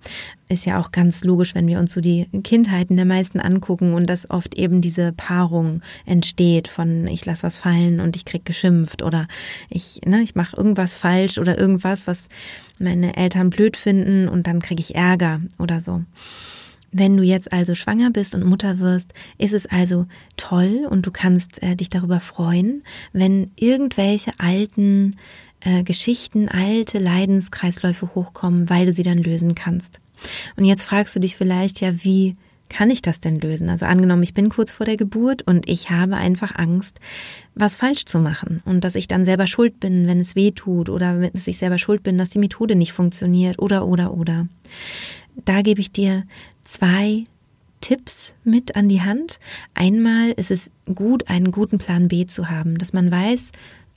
Ist 0.48 0.66
ja 0.66 0.78
auch 0.78 0.92
ganz 0.92 1.24
logisch, 1.24 1.56
wenn 1.56 1.66
wir 1.66 1.80
uns 1.80 1.92
so 1.92 2.00
die 2.00 2.28
Kindheiten 2.44 2.94
der 2.94 3.06
meisten 3.06 3.40
angucken 3.40 3.94
und 3.94 4.08
dass 4.08 4.30
oft 4.30 4.54
eben 4.54 4.80
diese 4.80 5.12
Paarung 5.12 5.82
entsteht 6.04 6.68
von 6.68 7.08
ich 7.08 7.26
lass 7.26 7.42
was 7.42 7.56
fallen 7.56 7.98
und 7.98 8.14
ich 8.14 8.24
krieg 8.24 8.44
geschimpft 8.44 9.02
oder 9.02 9.26
ich, 9.68 10.00
ne, 10.06 10.22
ich 10.22 10.36
mache 10.36 10.56
irgendwas 10.56 10.94
falsch 10.94 11.38
oder 11.38 11.58
irgendwas, 11.58 12.06
was 12.06 12.28
meine 12.78 13.16
Eltern 13.16 13.50
blöd 13.50 13.76
finden 13.76 14.28
und 14.28 14.46
dann 14.46 14.62
kriege 14.62 14.80
ich 14.80 14.94
Ärger 14.94 15.40
oder 15.58 15.80
so. 15.80 16.04
Wenn 16.92 17.16
du 17.16 17.22
jetzt 17.22 17.52
also 17.52 17.74
schwanger 17.74 18.10
bist 18.10 18.34
und 18.34 18.44
Mutter 18.44 18.78
wirst, 18.78 19.12
ist 19.38 19.52
es 19.52 19.66
also 19.66 20.06
toll 20.36 20.86
und 20.88 21.06
du 21.06 21.10
kannst 21.10 21.62
äh, 21.62 21.76
dich 21.76 21.90
darüber 21.90 22.20
freuen, 22.20 22.82
wenn 23.12 23.50
irgendwelche 23.56 24.32
alten 24.38 25.16
äh, 25.60 25.82
Geschichten, 25.82 26.48
alte 26.48 26.98
Leidenskreisläufe 26.98 28.14
hochkommen, 28.14 28.70
weil 28.70 28.86
du 28.86 28.92
sie 28.92 29.02
dann 29.02 29.18
lösen 29.18 29.54
kannst. 29.54 30.00
Und 30.56 30.64
jetzt 30.64 30.84
fragst 30.84 31.14
du 31.14 31.20
dich 31.20 31.36
vielleicht 31.36 31.80
ja, 31.80 32.04
wie 32.04 32.36
kann 32.68 32.90
ich 32.90 33.02
das 33.02 33.20
denn 33.20 33.40
lösen? 33.40 33.68
Also 33.68 33.86
angenommen, 33.86 34.22
ich 34.22 34.34
bin 34.34 34.48
kurz 34.48 34.72
vor 34.72 34.86
der 34.86 34.96
Geburt 34.96 35.42
und 35.42 35.68
ich 35.68 35.90
habe 35.90 36.16
einfach 36.16 36.56
Angst, 36.56 37.00
was 37.54 37.76
falsch 37.76 38.04
zu 38.06 38.18
machen 38.18 38.62
und 38.64 38.84
dass 38.84 38.94
ich 38.94 39.08
dann 39.08 39.24
selber 39.24 39.46
schuld 39.46 39.80
bin, 39.80 40.06
wenn 40.06 40.20
es 40.20 40.36
weh 40.36 40.50
tut 40.50 40.88
oder 40.88 41.30
dass 41.30 41.46
ich 41.46 41.58
selber 41.58 41.78
schuld 41.78 42.02
bin, 42.02 42.18
dass 42.18 42.30
die 42.30 42.38
Methode 42.38 42.74
nicht 42.74 42.92
funktioniert 42.92 43.58
oder 43.58 43.86
oder 43.86 44.14
oder. 44.14 44.48
Da 45.44 45.62
gebe 45.62 45.80
ich 45.80 45.92
dir 45.92 46.24
zwei 46.62 47.24
Tipps 47.80 48.34
mit 48.44 48.74
an 48.74 48.88
die 48.88 49.02
Hand. 49.02 49.38
Einmal 49.74 50.30
ist 50.32 50.50
es 50.50 50.70
gut, 50.94 51.28
einen 51.28 51.52
guten 51.52 51.78
Plan 51.78 52.08
B 52.08 52.26
zu 52.26 52.48
haben, 52.50 52.78
dass 52.78 52.92
man 52.92 53.10
weiß, 53.10 53.52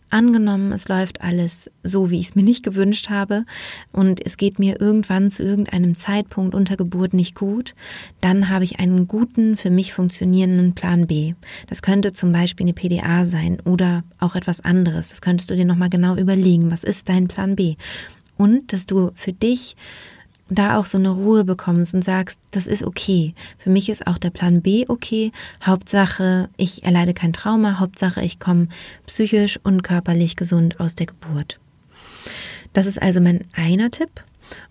angenommen, 0.10 0.72
es 0.72 0.88
läuft 0.88 1.22
alles 1.22 1.70
so, 1.84 2.10
wie 2.10 2.20
ich 2.20 2.30
es 2.30 2.36
mir 2.36 2.44
nicht 2.44 2.64
gewünscht 2.64 3.10
habe 3.10 3.46
und 3.92 4.26
es 4.26 4.38
geht 4.38 4.60
mir 4.60 4.82
irgendwann 4.82 5.30
zu 5.30 5.44
irgendeinem 5.44 5.96
Zeitpunkt 5.96 6.56
unter 6.56 6.78
Geburt 6.78 7.14
nicht 7.14 7.36
gut, 7.36 7.76
dann 8.22 8.50
habe 8.50 8.64
ich 8.64 8.80
einen 8.80 9.08
guten, 9.08 9.56
für 9.56 9.70
mich 9.70 9.94
funktionierenden 9.94 10.74
Plan 10.74 11.08
B. 11.08 11.36
Das 11.68 11.82
könnte 11.82 12.12
zum 12.12 12.32
Beispiel 12.32 12.66
eine 12.66 12.74
PDA 12.74 13.26
sein 13.26 13.60
oder 13.66 14.04
auch 14.20 14.36
etwas 14.36 14.62
anderes. 14.62 15.10
Das 15.10 15.22
könntest 15.22 15.50
du 15.50 15.56
dir 15.56 15.66
nochmal 15.66 15.90
genau 15.90 16.16
überlegen. 16.16 16.72
Was 16.72 16.84
ist 16.84 17.10
dein 17.10 17.28
Plan 17.28 17.56
B? 17.56 17.76
Und 18.38 18.74
dass 18.74 18.86
du 18.86 19.12
für 19.16 19.34
dich 19.34 19.76
da 20.50 20.78
auch 20.78 20.86
so 20.86 20.98
eine 20.98 21.10
Ruhe 21.10 21.44
bekommst 21.44 21.94
und 21.94 22.04
sagst, 22.04 22.40
das 22.52 22.68
ist 22.68 22.84
okay. 22.84 23.34
Für 23.58 23.70
mich 23.70 23.90
ist 23.90 24.08
auch 24.08 24.18
der 24.18 24.30
Plan 24.30 24.62
B 24.62 24.86
okay. 24.88 25.32
Hauptsache, 25.64 26.50
ich 26.58 26.84
erleide 26.84 27.14
kein 27.14 27.34
Trauma. 27.34 27.80
Hauptsache, 27.80 28.22
ich 28.22 28.40
komme 28.40 28.68
psychisch 29.06 29.60
und 29.64 29.84
körperlich 29.84 30.36
gesund 30.36 30.80
aus 30.80 30.96
der 30.96 31.08
Geburt. 31.08 31.60
Das 32.74 32.86
ist 32.86 33.02
also 33.02 33.22
mein 33.22 33.46
einer 33.54 33.92
Tipp. 33.92 34.10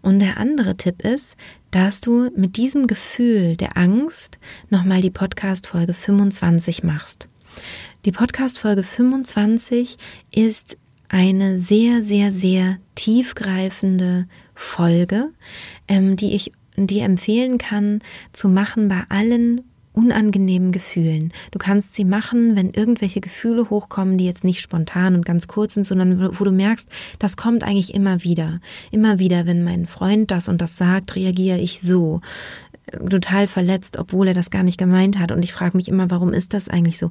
Und 0.03 0.19
der 0.19 0.39
andere 0.39 0.77
Tipp 0.77 1.05
ist, 1.05 1.37
dass 1.71 2.01
du 2.01 2.31
mit 2.35 2.57
diesem 2.57 2.87
Gefühl 2.87 3.57
der 3.57 3.77
Angst 3.77 4.39
nochmal 4.71 5.01
die 5.01 5.11
Podcast-Folge 5.11 5.95
25 5.95 6.83
machst. 6.83 7.29
Die 8.05 8.13
Podcast-Folge 8.13 8.83
25 8.83 9.99
ist 10.33 10.79
eine 11.09 11.59
sehr, 11.59 12.03
sehr, 12.03 12.33
sehr 12.33 12.79
tiefgreifende 12.95 14.27
Folge, 14.55 15.31
ähm, 15.87 16.17
die 16.17 16.35
ich 16.35 16.53
dir 16.77 17.05
empfehlen 17.05 17.59
kann 17.59 18.01
zu 18.33 18.49
machen 18.49 18.89
bei 18.89 19.03
allen 19.09 19.63
unangenehmen 19.99 20.71
Gefühlen. 20.71 21.33
Du 21.51 21.59
kannst 21.59 21.97
sie 21.97 22.05
machen, 22.05 22.55
wenn 22.55 22.71
irgendwelche 22.71 23.21
Gefühle 23.21 23.69
hochkommen, 23.69 24.17
die 24.17 24.27
jetzt 24.27 24.45
nicht 24.45 24.61
spontan 24.61 25.17
und 25.17 25.25
ganz 25.25 25.49
kurz 25.49 25.75
sind, 25.75 25.85
sondern 25.85 26.39
wo 26.39 26.45
du 26.45 26.53
merkst, 26.53 26.89
das 27.19 27.37
kommt 27.37 27.65
eigentlich 27.65 27.95
immer 27.95 28.23
wieder. 28.23 28.61
Immer 28.93 29.19
wieder, 29.19 29.47
wenn 29.47 29.65
mein 29.65 29.87
Freund 29.87 30.31
das 30.31 30.49
und 30.49 30.61
das 30.63 30.77
sagt, 30.77 31.17
reagiere 31.17 31.59
ich 31.59 31.81
so. 31.81 32.21
Total 33.11 33.49
verletzt, 33.49 33.99
obwohl 33.99 34.29
er 34.29 34.35
das 34.35 34.51
gar 34.51 34.63
nicht 34.63 34.79
gemeint 34.79 35.19
hat. 35.19 35.33
Und 35.33 35.43
ich 35.43 35.53
frage 35.53 35.77
mich 35.77 35.89
immer, 35.89 36.11
warum 36.11 36.33
ist 36.33 36.55
das 36.55 36.69
eigentlich 36.69 36.99
so? 36.99 37.11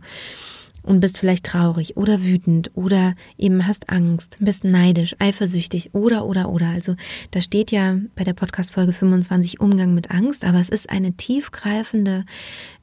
Und 0.87 1.01
bist 1.01 1.17
vielleicht 1.17 1.45
traurig 1.45 1.97
oder 1.97 2.23
wütend 2.23 2.71
oder 2.75 3.15
eben 3.37 3.67
hast 3.67 3.89
Angst, 3.89 4.37
bist 4.39 4.63
neidisch, 4.63 5.15
eifersüchtig 5.19 5.93
oder 5.93 6.25
oder 6.25 6.49
oder. 6.49 6.67
Also 6.67 6.95
da 7.31 7.41
steht 7.41 7.71
ja 7.71 7.97
bei 8.15 8.23
der 8.23 8.33
Podcast 8.33 8.71
Folge 8.71 8.93
25 8.93 9.59
Umgang 9.59 9.93
mit 9.93 10.11
Angst, 10.11 10.45
aber 10.45 10.59
es 10.59 10.69
ist 10.69 10.89
eine 10.89 11.13
tiefgreifende 11.13 12.25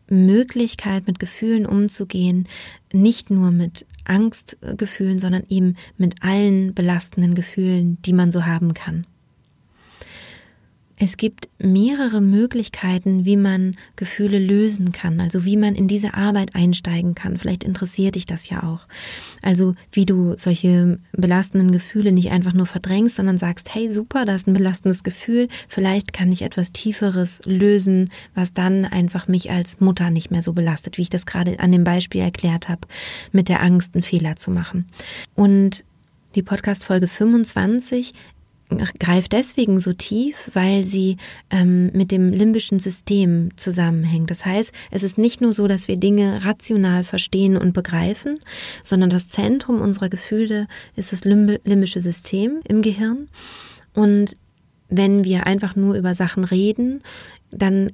Möglichkeit, 0.08 1.06
mit 1.06 1.18
Gefühlen 1.18 1.66
umzugehen, 1.66 2.46
nicht 2.92 3.30
nur 3.30 3.50
mit 3.50 3.86
Angstgefühlen, 4.04 5.18
sondern 5.18 5.44
eben 5.48 5.76
mit 5.96 6.22
allen 6.22 6.74
belastenden 6.74 7.34
Gefühlen, 7.34 7.98
die 8.02 8.12
man 8.12 8.30
so 8.30 8.44
haben 8.44 8.74
kann. 8.74 9.06
Es 10.96 11.16
gibt 11.16 11.48
mehrere 11.58 12.20
Möglichkeiten, 12.20 13.24
wie 13.24 13.36
man 13.36 13.76
Gefühle 13.96 14.38
lösen 14.38 14.92
kann, 14.92 15.20
also 15.20 15.44
wie 15.44 15.56
man 15.56 15.74
in 15.74 15.88
diese 15.88 16.14
Arbeit 16.14 16.54
einsteigen 16.54 17.16
kann. 17.16 17.36
Vielleicht 17.36 17.64
interessiert 17.64 18.14
dich 18.14 18.26
das 18.26 18.48
ja 18.48 18.62
auch. 18.62 18.86
Also 19.42 19.74
wie 19.90 20.06
du 20.06 20.34
solche 20.36 21.00
belastenden 21.12 21.72
Gefühle 21.72 22.12
nicht 22.12 22.30
einfach 22.30 22.52
nur 22.52 22.66
verdrängst, 22.66 23.16
sondern 23.16 23.38
sagst, 23.38 23.74
hey 23.74 23.90
super, 23.90 24.24
das 24.24 24.42
ist 24.42 24.48
ein 24.48 24.54
belastendes 24.54 25.02
Gefühl, 25.02 25.48
vielleicht 25.68 26.12
kann 26.12 26.30
ich 26.30 26.42
etwas 26.42 26.70
Tieferes 26.70 27.40
lösen, 27.44 28.10
was 28.34 28.52
dann 28.52 28.84
einfach 28.84 29.26
mich 29.26 29.50
als 29.50 29.80
Mutter 29.80 30.10
nicht 30.10 30.30
mehr 30.30 30.42
so 30.42 30.52
belastet, 30.52 30.96
wie 30.96 31.02
ich 31.02 31.10
das 31.10 31.26
gerade 31.26 31.58
an 31.58 31.72
dem 31.72 31.82
Beispiel 31.82 32.20
erklärt 32.20 32.68
habe, 32.68 32.86
mit 33.32 33.48
der 33.48 33.62
Angst, 33.62 33.94
einen 33.94 34.02
Fehler 34.02 34.36
zu 34.36 34.52
machen. 34.52 34.86
Und 35.34 35.84
die 36.34 36.42
Podcast 36.42 36.84
Folge 36.84 37.06
25 37.06 38.12
greift 38.98 39.32
deswegen 39.32 39.78
so 39.80 39.92
tief, 39.92 40.50
weil 40.52 40.84
sie 40.84 41.16
ähm, 41.50 41.90
mit 41.92 42.10
dem 42.10 42.32
limbischen 42.32 42.78
System 42.78 43.50
zusammenhängt. 43.56 44.30
Das 44.30 44.44
heißt, 44.44 44.72
es 44.90 45.02
ist 45.02 45.18
nicht 45.18 45.40
nur 45.40 45.52
so, 45.52 45.66
dass 45.66 45.88
wir 45.88 45.96
Dinge 45.96 46.44
rational 46.44 47.04
verstehen 47.04 47.56
und 47.56 47.72
begreifen, 47.72 48.38
sondern 48.82 49.10
das 49.10 49.28
Zentrum 49.28 49.80
unserer 49.80 50.08
Gefühle 50.08 50.66
ist 50.96 51.12
das 51.12 51.24
limbische 51.24 52.00
System 52.00 52.60
im 52.68 52.82
Gehirn. 52.82 53.28
Und 53.94 54.36
wenn 54.88 55.24
wir 55.24 55.46
einfach 55.46 55.76
nur 55.76 55.94
über 55.94 56.14
Sachen 56.14 56.44
reden, 56.44 57.02
dann 57.50 57.90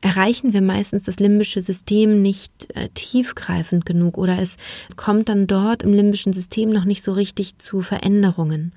erreichen 0.00 0.52
wir 0.52 0.60
meistens 0.60 1.04
das 1.04 1.18
limbische 1.18 1.62
System 1.62 2.20
nicht 2.20 2.76
äh, 2.76 2.88
tiefgreifend 2.92 3.86
genug 3.86 4.18
oder 4.18 4.38
es 4.38 4.56
kommt 4.96 5.30
dann 5.30 5.46
dort 5.46 5.82
im 5.82 5.94
limbischen 5.94 6.32
System 6.32 6.68
noch 6.70 6.84
nicht 6.84 7.02
so 7.02 7.12
richtig 7.12 7.58
zu 7.58 7.80
Veränderungen. 7.80 8.72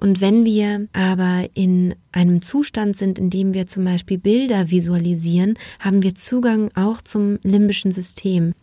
Und 0.00 0.22
wenn 0.22 0.46
wir 0.46 0.88
aber 0.94 1.48
in 1.52 1.94
einem 2.10 2.40
Zustand 2.40 2.96
sind, 2.96 3.18
in 3.18 3.28
dem 3.28 3.52
wir 3.52 3.66
zum 3.66 3.84
Beispiel 3.84 4.18
Bilder 4.18 4.70
visualisieren, 4.70 5.58
haben 5.78 6.02
wir 6.02 6.14
Zugang 6.14 6.70
auch 6.74 7.02
zum 7.02 7.38
limbischen 7.42 7.92
System. 7.92 8.54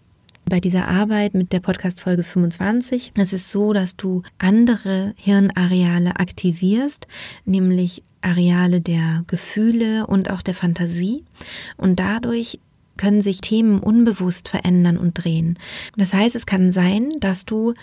Bei 0.50 0.60
dieser 0.60 0.88
Arbeit 0.88 1.36
mit 1.36 1.54
der 1.54 1.60
Podcast-Folge 1.60 2.24
25 2.24 3.12
es 3.16 3.34
ist 3.34 3.52
so, 3.52 3.74
dass 3.74 3.96
du 3.96 4.24
andere 4.40 5.14
Hirnareale 5.16 6.20
aktivierst, 6.20 7.08
nämlich 7.46 8.02
Areale 8.22 8.82
der 8.82 9.24
Gefühle 9.28 10.08
und 10.08 10.32
auch 10.32 10.42
der 10.42 10.56
Fantasie. 10.56 11.24
Und 11.78 12.00
dadurch 12.00 12.60
können 12.98 13.22
sich 13.22 13.42
Themen 13.42 13.80
unbewusst 13.80 14.50
verändern 14.50 14.98
und 14.98 15.14
drehen. 15.14 15.60
Das 15.98 16.14
heißt, 16.14 16.36
es 16.36 16.48
kann 16.48 16.72
sein, 16.72 17.12
dass 17.20 17.46
du 17.46 17.74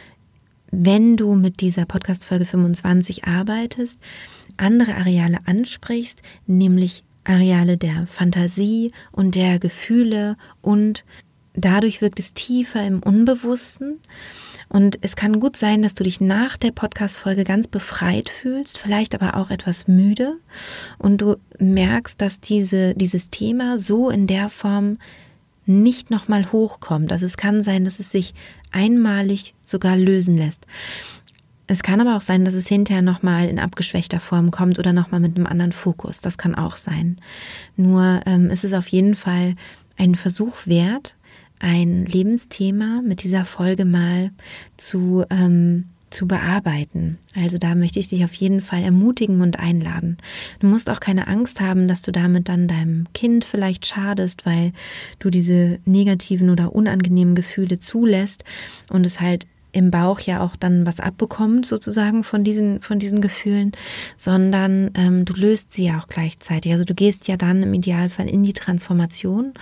wenn 0.77 1.17
du 1.17 1.35
mit 1.35 1.61
dieser 1.61 1.85
Podcast-Folge 1.85 2.47
25 2.47 3.25
arbeitest, 3.25 4.01
andere 4.57 4.95
Areale 4.97 5.39
ansprichst, 5.47 6.23
nämlich 6.47 7.05
Areale 7.25 7.77
der 7.77 8.07
Fantasie 8.07 8.93
und 9.13 9.35
der 9.35 9.59
Gefühle 9.59 10.37
und 10.61 11.05
dadurch 11.55 12.01
wirkt 12.01 12.19
es 12.19 12.35
tiefer 12.35 12.85
im 12.85 13.03
Unbewussten. 13.03 14.01
Und 14.69 14.99
es 15.03 15.15
kann 15.15 15.39
gut 15.39 15.57
sein, 15.57 15.83
dass 15.83 15.95
du 15.95 16.03
dich 16.03 16.21
nach 16.21 16.57
der 16.57 16.73
Podcast-Folge 16.73 17.45
ganz 17.45 17.69
befreit 17.69 18.29
fühlst, 18.29 18.79
vielleicht 18.79 19.15
aber 19.15 19.37
auch 19.37 19.51
etwas 19.51 19.87
müde 19.87 20.39
und 20.99 21.19
du 21.19 21.37
merkst, 21.59 22.21
dass 22.21 22.41
diese, 22.41 22.95
dieses 22.95 23.31
Thema 23.31 23.79
so 23.79 24.11
in 24.11 24.27
der 24.27 24.49
Form 24.49 24.99
nicht 25.67 26.11
nochmal 26.11 26.53
hochkommt. 26.53 27.13
Also 27.13 27.27
es 27.27 27.37
kann 27.37 27.63
sein, 27.63 27.85
dass 27.85 27.99
es 27.99 28.11
sich 28.11 28.35
einmalig 28.71 29.55
sogar 29.63 29.97
lösen 29.97 30.37
lässt. 30.37 30.67
Es 31.67 31.83
kann 31.83 32.01
aber 32.01 32.17
auch 32.17 32.21
sein, 32.21 32.45
dass 32.45 32.55
es 32.55 32.69
hinterher 32.69 33.03
nochmal 33.03 33.49
in 33.49 33.59
abgeschwächter 33.59 34.21
Form 34.21 34.51
kommt 34.51 34.79
oder 34.79 34.93
nochmal 34.93 35.21
mit 35.21 35.37
einem 35.37 35.47
anderen 35.47 35.73
Fokus. 35.73 36.21
Das 36.21 36.37
kann 36.37 36.55
auch 36.55 36.77
sein. 36.77 37.19
Nur 37.77 38.21
ähm, 38.27 38.51
ist 38.51 38.65
es 38.65 38.75
auf 38.75 38.89
jeden 38.89 39.15
Fall 39.15 39.55
ein 39.97 40.15
Versuch 40.15 40.67
wert, 40.67 41.17
ein 41.61 42.05
Lebensthema 42.05 43.01
mit 43.03 43.23
dieser 43.23 43.47
Folge 43.47 43.87
mal 43.87 44.31
zu 44.77 45.25
ähm, 45.31 45.87
zu 46.11 46.27
bearbeiten. 46.27 47.19
Also 47.35 47.59
da 47.59 47.75
möchte 47.75 47.99
ich 47.99 48.09
dich 48.09 48.25
auf 48.25 48.35
jeden 48.35 48.61
Fall 48.61 48.83
ermutigen 48.83 49.41
und 49.41 49.59
einladen. 49.59 50.17
Du 50.61 50.67
musst 50.67 50.89
auch 50.89 51.01
keine 51.01 51.29
Angst 51.29 51.61
haben, 51.61 51.89
dass 51.89 52.03
du 52.03 52.13
damit 52.13 52.49
dann 52.49 52.69
deinem 52.69 53.07
Kind 53.15 53.45
vielleicht 53.45 53.87
schadest, 53.87 54.47
weil 54.47 54.73
du 55.19 55.31
diese 55.31 55.79
negativen 55.85 56.51
oder 56.51 56.75
unangenehmen 56.75 57.35
Gefühle 57.35 57.81
zulässt 57.81 58.45
und 58.91 59.07
es 59.07 59.21
halt 59.21 59.47
im 59.75 59.91
Bauch 59.91 60.21
ja 60.21 60.41
auch 60.41 60.55
dann 60.55 60.87
was 60.87 61.01
abbekommt, 61.01 61.67
sozusagen 61.67 62.23
von 62.23 62.45
diesen, 62.45 62.81
von 62.81 63.01
diesen 63.01 63.21
Gefühlen, 63.21 63.73
sondern 64.17 64.93
ähm, 64.95 65.25
du 65.25 65.35
löst 65.35 65.73
sie 65.73 65.87
ja 65.87 65.99
auch 65.99 66.07
gleichzeitig. 66.07 66.73
Also 66.73 66.85
du 66.85 66.95
gehst 66.95 67.27
ja 67.27 67.37
dann 67.37 67.63
im 67.65 67.75
Idealfall 67.75 68.29
in 68.29 68.45
die 68.45 68.53
Transformation 68.53 69.53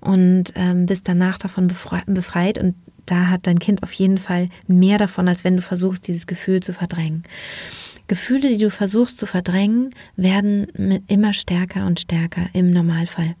und 0.00 0.52
ähm, 0.56 0.86
bist 0.86 1.08
danach 1.08 1.38
davon 1.38 1.68
befreit 1.68 2.58
und 2.58 2.74
da 3.10 3.28
hat 3.28 3.46
dein 3.46 3.58
Kind 3.58 3.82
auf 3.82 3.92
jeden 3.92 4.18
Fall 4.18 4.48
mehr 4.66 4.98
davon, 4.98 5.28
als 5.28 5.44
wenn 5.44 5.56
du 5.56 5.62
versuchst, 5.62 6.06
dieses 6.08 6.26
Gefühl 6.26 6.62
zu 6.62 6.72
verdrängen. 6.72 7.24
Gefühle, 8.10 8.48
die 8.48 8.58
du 8.58 8.70
versuchst 8.70 9.18
zu 9.18 9.26
verdrängen, 9.26 9.90
werden 10.16 10.66
immer 11.06 11.32
stärker 11.32 11.86
und 11.86 12.00
stärker 12.00 12.48
im 12.52 12.72
Normalfall. 12.72 13.36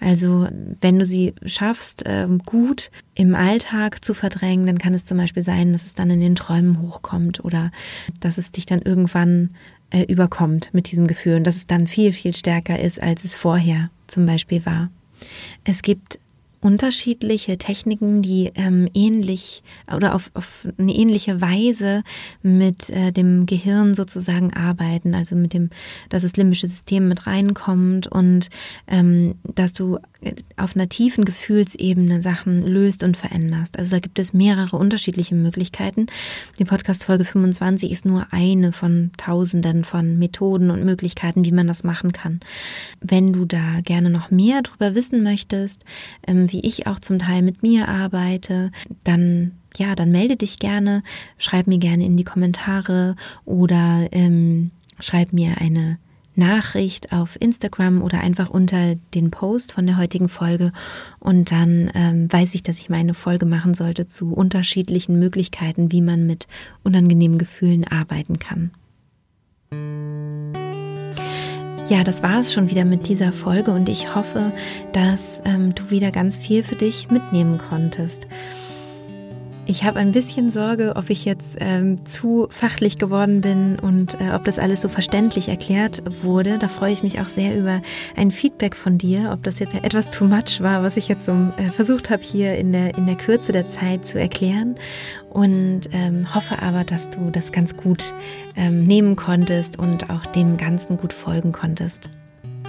Also 0.00 0.48
wenn 0.80 0.98
du 0.98 1.04
sie 1.04 1.34
schaffst, 1.44 2.04
ähm, 2.06 2.38
gut 2.38 2.90
im 3.14 3.34
Alltag 3.34 4.02
zu 4.02 4.14
verdrängen, 4.14 4.64
dann 4.64 4.78
kann 4.78 4.94
es 4.94 5.04
zum 5.04 5.18
Beispiel 5.18 5.42
sein, 5.42 5.74
dass 5.74 5.84
es 5.84 5.94
dann 5.94 6.08
in 6.08 6.20
den 6.20 6.36
Träumen 6.36 6.80
hochkommt 6.80 7.44
oder 7.44 7.70
dass 8.20 8.38
es 8.38 8.50
dich 8.50 8.64
dann 8.64 8.80
irgendwann 8.80 9.50
äh, 9.90 10.04
überkommt 10.04 10.72
mit 10.72 10.90
diesem 10.90 11.06
Gefühl 11.06 11.36
und 11.36 11.44
dass 11.44 11.56
es 11.56 11.66
dann 11.66 11.86
viel, 11.86 12.14
viel 12.14 12.34
stärker 12.34 12.80
ist, 12.80 13.02
als 13.02 13.24
es 13.24 13.34
vorher 13.34 13.90
zum 14.06 14.24
Beispiel 14.24 14.64
war. 14.64 14.88
Es 15.64 15.82
gibt 15.82 16.18
unterschiedliche 16.64 17.58
Techniken, 17.58 18.22
die 18.22 18.50
ähm, 18.54 18.88
ähnlich 18.94 19.62
oder 19.94 20.14
auf, 20.14 20.30
auf 20.32 20.66
eine 20.78 20.94
ähnliche 20.94 21.42
Weise 21.42 22.02
mit 22.42 22.88
äh, 22.88 23.12
dem 23.12 23.44
Gehirn 23.44 23.92
sozusagen 23.92 24.54
arbeiten, 24.54 25.14
also 25.14 25.36
mit 25.36 25.52
dem, 25.52 25.68
dass 26.08 26.22
das 26.22 26.36
limbische 26.36 26.66
System 26.66 27.06
mit 27.06 27.26
reinkommt 27.26 28.06
und 28.06 28.48
ähm, 28.86 29.34
dass 29.54 29.74
du 29.74 29.98
äh, 30.22 30.32
auf 30.56 30.74
einer 30.74 30.88
tiefen 30.88 31.26
Gefühlsebene 31.26 32.22
Sachen 32.22 32.66
löst 32.66 33.02
und 33.02 33.18
veränderst. 33.18 33.78
Also 33.78 33.96
da 33.96 34.00
gibt 34.00 34.18
es 34.18 34.32
mehrere 34.32 34.78
unterschiedliche 34.78 35.34
Möglichkeiten. 35.34 36.06
Die 36.58 36.64
Podcast-Folge 36.64 37.26
25 37.26 37.92
ist 37.92 38.06
nur 38.06 38.28
eine 38.30 38.72
von 38.72 39.10
tausenden 39.18 39.84
von 39.84 40.18
Methoden 40.18 40.70
und 40.70 40.82
Möglichkeiten, 40.82 41.44
wie 41.44 41.52
man 41.52 41.66
das 41.66 41.84
machen 41.84 42.12
kann. 42.12 42.40
Wenn 43.02 43.34
du 43.34 43.44
da 43.44 43.82
gerne 43.82 44.08
noch 44.08 44.30
mehr 44.30 44.62
darüber 44.62 44.94
wissen 44.94 45.22
möchtest, 45.22 45.84
ähm, 46.26 46.46
wie 46.54 46.60
ich 46.60 46.86
auch 46.86 47.00
zum 47.00 47.18
Teil 47.18 47.42
mit 47.42 47.62
mir 47.62 47.88
arbeite, 47.88 48.70
dann 49.02 49.52
ja, 49.76 49.96
dann 49.96 50.12
melde 50.12 50.36
dich 50.36 50.60
gerne, 50.60 51.02
schreib 51.36 51.66
mir 51.66 51.78
gerne 51.78 52.04
in 52.04 52.16
die 52.16 52.22
Kommentare 52.22 53.16
oder 53.44 54.08
ähm, 54.12 54.70
schreib 55.00 55.32
mir 55.32 55.60
eine 55.60 55.98
Nachricht 56.36 57.12
auf 57.12 57.36
Instagram 57.40 58.02
oder 58.02 58.20
einfach 58.20 58.50
unter 58.50 58.94
den 59.14 59.32
Post 59.32 59.72
von 59.72 59.86
der 59.86 59.96
heutigen 59.96 60.28
Folge 60.28 60.70
und 61.18 61.50
dann 61.50 61.90
ähm, 61.94 62.32
weiß 62.32 62.54
ich, 62.54 62.62
dass 62.62 62.78
ich 62.78 62.88
meine 62.88 63.14
Folge 63.14 63.46
machen 63.46 63.74
sollte 63.74 64.06
zu 64.06 64.32
unterschiedlichen 64.32 65.18
Möglichkeiten, 65.18 65.90
wie 65.90 66.02
man 66.02 66.24
mit 66.24 66.46
unangenehmen 66.84 67.38
Gefühlen 67.38 67.84
arbeiten 67.84 68.38
kann. 68.38 68.70
Ja, 71.88 72.02
das 72.02 72.22
war 72.22 72.40
es 72.40 72.50
schon 72.50 72.70
wieder 72.70 72.86
mit 72.86 73.08
dieser 73.08 73.30
Folge 73.30 73.70
und 73.70 73.90
ich 73.90 74.14
hoffe, 74.14 74.52
dass 74.94 75.42
ähm, 75.44 75.74
du 75.74 75.90
wieder 75.90 76.12
ganz 76.12 76.38
viel 76.38 76.62
für 76.62 76.76
dich 76.76 77.10
mitnehmen 77.10 77.58
konntest. 77.58 78.26
Ich 79.66 79.84
habe 79.84 79.98
ein 79.98 80.12
bisschen 80.12 80.50
Sorge, 80.50 80.94
ob 80.96 81.10
ich 81.10 81.26
jetzt 81.26 81.56
ähm, 81.60 82.04
zu 82.06 82.48
fachlich 82.50 82.98
geworden 82.98 83.42
bin 83.42 83.78
und 83.78 84.18
äh, 84.18 84.34
ob 84.34 84.44
das 84.44 84.58
alles 84.58 84.80
so 84.80 84.88
verständlich 84.88 85.50
erklärt 85.50 86.02
wurde. 86.22 86.58
Da 86.58 86.68
freue 86.68 86.92
ich 86.92 87.02
mich 87.02 87.20
auch 87.20 87.28
sehr 87.28 87.54
über 87.56 87.82
ein 88.16 88.30
Feedback 88.30 88.76
von 88.76 88.96
dir, 88.96 89.30
ob 89.32 89.42
das 89.42 89.58
jetzt 89.58 89.74
etwas 89.74 90.10
too 90.10 90.24
much 90.24 90.60
war, 90.60 90.82
was 90.82 90.96
ich 90.96 91.08
jetzt 91.08 91.26
so 91.26 91.32
äh, 91.58 91.68
versucht 91.68 92.08
habe 92.08 92.22
hier 92.22 92.56
in 92.56 92.72
der, 92.72 92.96
in 92.96 93.04
der 93.04 93.16
Kürze 93.16 93.52
der 93.52 93.68
Zeit 93.68 94.06
zu 94.06 94.18
erklären. 94.18 94.74
Und 95.30 95.80
ähm, 95.92 96.34
hoffe 96.34 96.62
aber, 96.62 96.84
dass 96.84 97.10
du 97.10 97.30
das 97.30 97.50
ganz 97.50 97.76
gut 97.76 98.12
ähm, 98.56 98.84
nehmen 98.84 99.16
konntest 99.16 99.78
und 99.78 100.10
auch 100.10 100.24
dem 100.26 100.56
Ganzen 100.56 100.96
gut 100.96 101.12
folgen 101.12 101.52
konntest. 101.52 102.10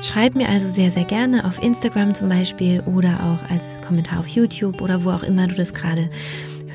Schreib 0.02 0.36
mir 0.36 0.50
also 0.50 0.68
sehr, 0.68 0.92
sehr 0.92 1.06
gerne 1.06 1.46
auf 1.46 1.64
Instagram 1.64 2.14
zum 2.14 2.30
Beispiel 2.30 2.82
oder 2.82 3.20
auch 3.22 3.50
als 3.50 3.78
Kommentar 3.86 4.20
auf 4.20 4.28
YouTube 4.28 4.82
oder 4.82 5.04
wo 5.04 5.12
auch 5.12 5.24
immer 5.24 5.48
du 5.48 5.56
das 5.56 5.74
gerade 5.74 6.10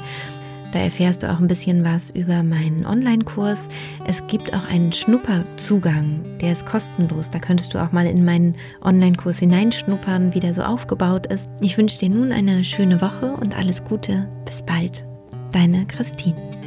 Da 0.74 0.80
erfährst 0.80 1.22
du 1.22 1.32
auch 1.32 1.38
ein 1.38 1.46
bisschen 1.46 1.84
was 1.84 2.10
über 2.10 2.42
meinen 2.42 2.84
Online-Kurs. 2.84 3.68
Es 4.08 4.26
gibt 4.26 4.52
auch 4.52 4.68
einen 4.68 4.92
Schnupperzugang, 4.92 6.20
der 6.40 6.50
ist 6.50 6.66
kostenlos. 6.66 7.30
Da 7.30 7.38
könntest 7.38 7.72
du 7.74 7.78
auch 7.78 7.92
mal 7.92 8.06
in 8.06 8.24
meinen 8.24 8.56
Online-Kurs 8.82 9.38
hineinschnuppern, 9.38 10.34
wie 10.34 10.40
der 10.40 10.52
so 10.52 10.62
aufgebaut 10.62 11.28
ist. 11.28 11.48
Ich 11.60 11.78
wünsche 11.78 12.00
dir 12.00 12.08
nun 12.08 12.32
eine 12.32 12.64
schöne 12.64 13.00
Woche 13.00 13.36
und 13.40 13.56
alles 13.56 13.84
Gute. 13.84 14.28
Bis 14.46 14.64
bald. 14.64 15.06
Deine 15.52 15.86
Christine. 15.86 16.63